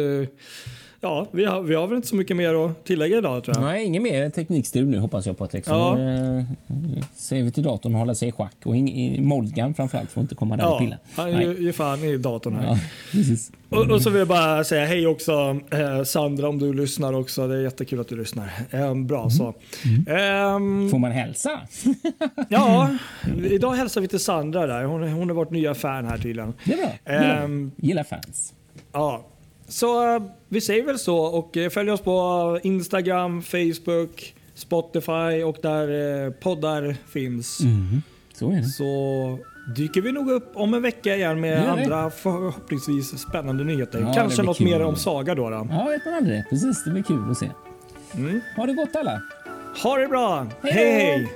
ja, 1.00 1.26
vi 1.30 1.44
har, 1.44 1.62
vi 1.62 1.74
har 1.74 1.86
väl 1.86 1.96
inte 1.96 2.08
så 2.08 2.16
mycket 2.16 2.36
mer 2.36 2.64
att 2.66 2.84
tillägga 2.84 3.18
idag 3.18 3.44
tror 3.44 3.56
jag. 3.56 3.64
Nej, 3.64 3.84
inget 3.84 4.02
mer 4.02 4.30
teknikstrul 4.30 4.86
nu 4.88 4.98
hoppas 4.98 5.26
jag 5.26 5.38
Patrik. 5.38 5.64
Så 5.64 5.70
Ja. 5.70 5.94
nu 5.96 6.38
eh, 6.98 7.04
säger 7.14 7.42
vi 7.44 7.50
till 7.50 7.62
datorn 7.62 7.94
att 7.94 7.98
hålla 7.98 8.14
sig 8.14 8.28
i 8.28 8.32
schack. 8.32 8.56
Och 8.64 8.74
Molgan 9.18 9.74
framförallt 9.74 10.10
får 10.10 10.20
inte 10.20 10.34
komma 10.34 10.56
där 10.56 10.66
och 10.66 10.72
Ja, 10.72 10.78
pilla. 10.78 10.96
han 11.14 11.30
ger 11.32 11.54
ger 11.54 11.72
fan 11.72 12.04
i 12.04 12.16
datorn 12.16 12.54
här. 12.56 12.64
Ja, 12.66 12.78
precis. 13.12 13.52
Och, 13.68 13.90
och 13.90 14.02
så 14.02 14.10
vill 14.10 14.18
jag 14.18 14.28
bara 14.28 14.64
säga 14.64 14.86
hej 14.86 15.06
också 15.06 15.60
eh, 15.70 16.02
Sandra 16.02 16.48
om 16.48 16.58
du 16.58 16.72
lyssnar 16.72 17.12
också. 17.12 17.48
Det 17.48 17.54
är 17.56 17.62
jättekul 17.62 18.00
att 18.00 18.08
du 18.08 18.16
lyssnar. 18.16 18.50
Eh, 18.70 18.94
bra 18.94 19.30
så. 19.30 19.54
Ehm, 20.10 20.88
Får 20.90 20.98
man 20.98 21.10
hälsa? 21.12 21.60
ja, 22.48 22.88
idag 23.50 23.72
hälsar 23.72 24.00
vi 24.00 24.08
till 24.08 24.20
Sandra 24.20 24.66
där. 24.66 24.84
Hon, 24.84 25.08
hon 25.12 25.30
är 25.30 25.34
vårt 25.34 25.50
nya 25.50 25.74
fan 25.74 26.04
här 26.06 26.18
tydligen. 26.18 26.54
Det 26.64 26.72
är 26.72 26.76
bra. 26.76 26.90
Gillar, 27.14 27.44
Ehm, 27.44 27.70
gillar 27.76 28.04
fans. 28.04 28.52
ja. 28.92 29.26
Så 29.70 30.14
eh, 30.14 30.22
vi 30.48 30.61
säger 30.61 30.85
väl 30.85 30.98
så 30.98 31.16
och 31.18 31.56
eh, 31.56 31.70
följ 31.70 31.90
oss 31.90 32.00
på 32.00 32.59
Instagram, 32.62 33.42
Facebook, 33.42 34.35
Spotify 34.54 35.42
och 35.44 35.56
där 35.62 36.24
eh, 36.26 36.33
poddar 36.33 36.96
finns. 37.09 37.61
Mhm. 37.61 38.02
Så 38.35 38.50
är 38.52 38.56
det. 38.56 38.64
Så 38.64 39.38
dyker 39.76 40.00
vi 40.00 40.12
nog 40.12 40.30
upp 40.30 40.50
om 40.54 40.74
en 40.74 40.83
vecka 40.83 41.16
igen 41.16 41.40
med 41.40 41.62
vi. 41.62 41.83
andra 41.83 42.11
förhoppningsvis 42.11 43.18
spännande 43.18 43.64
nyheter. 43.64 44.00
Ja, 44.00 44.12
Kanske 44.14 44.42
något 44.42 44.59
kul. 44.59 44.66
mer 44.66 44.83
om 44.83 44.96
Saga 44.96 45.35
då. 45.35 45.50
då. 45.50 45.66
Ja, 45.70 45.85
vet 45.85 46.04
man 46.04 46.14
aldrig. 46.14 46.44
Precis, 46.50 46.85
det 46.85 46.90
blir 46.90 47.02
kul 47.02 47.30
att 47.30 47.38
se. 47.38 47.50
Mm. 48.14 48.40
Ha 48.56 48.66
det 48.66 48.72
gott 48.72 48.96
alla. 48.96 49.22
Ha 49.83 49.96
det 49.98 50.09
bra! 50.09 50.46
Hej 50.62 50.72
hej! 50.72 50.92
hej. 51.02 51.33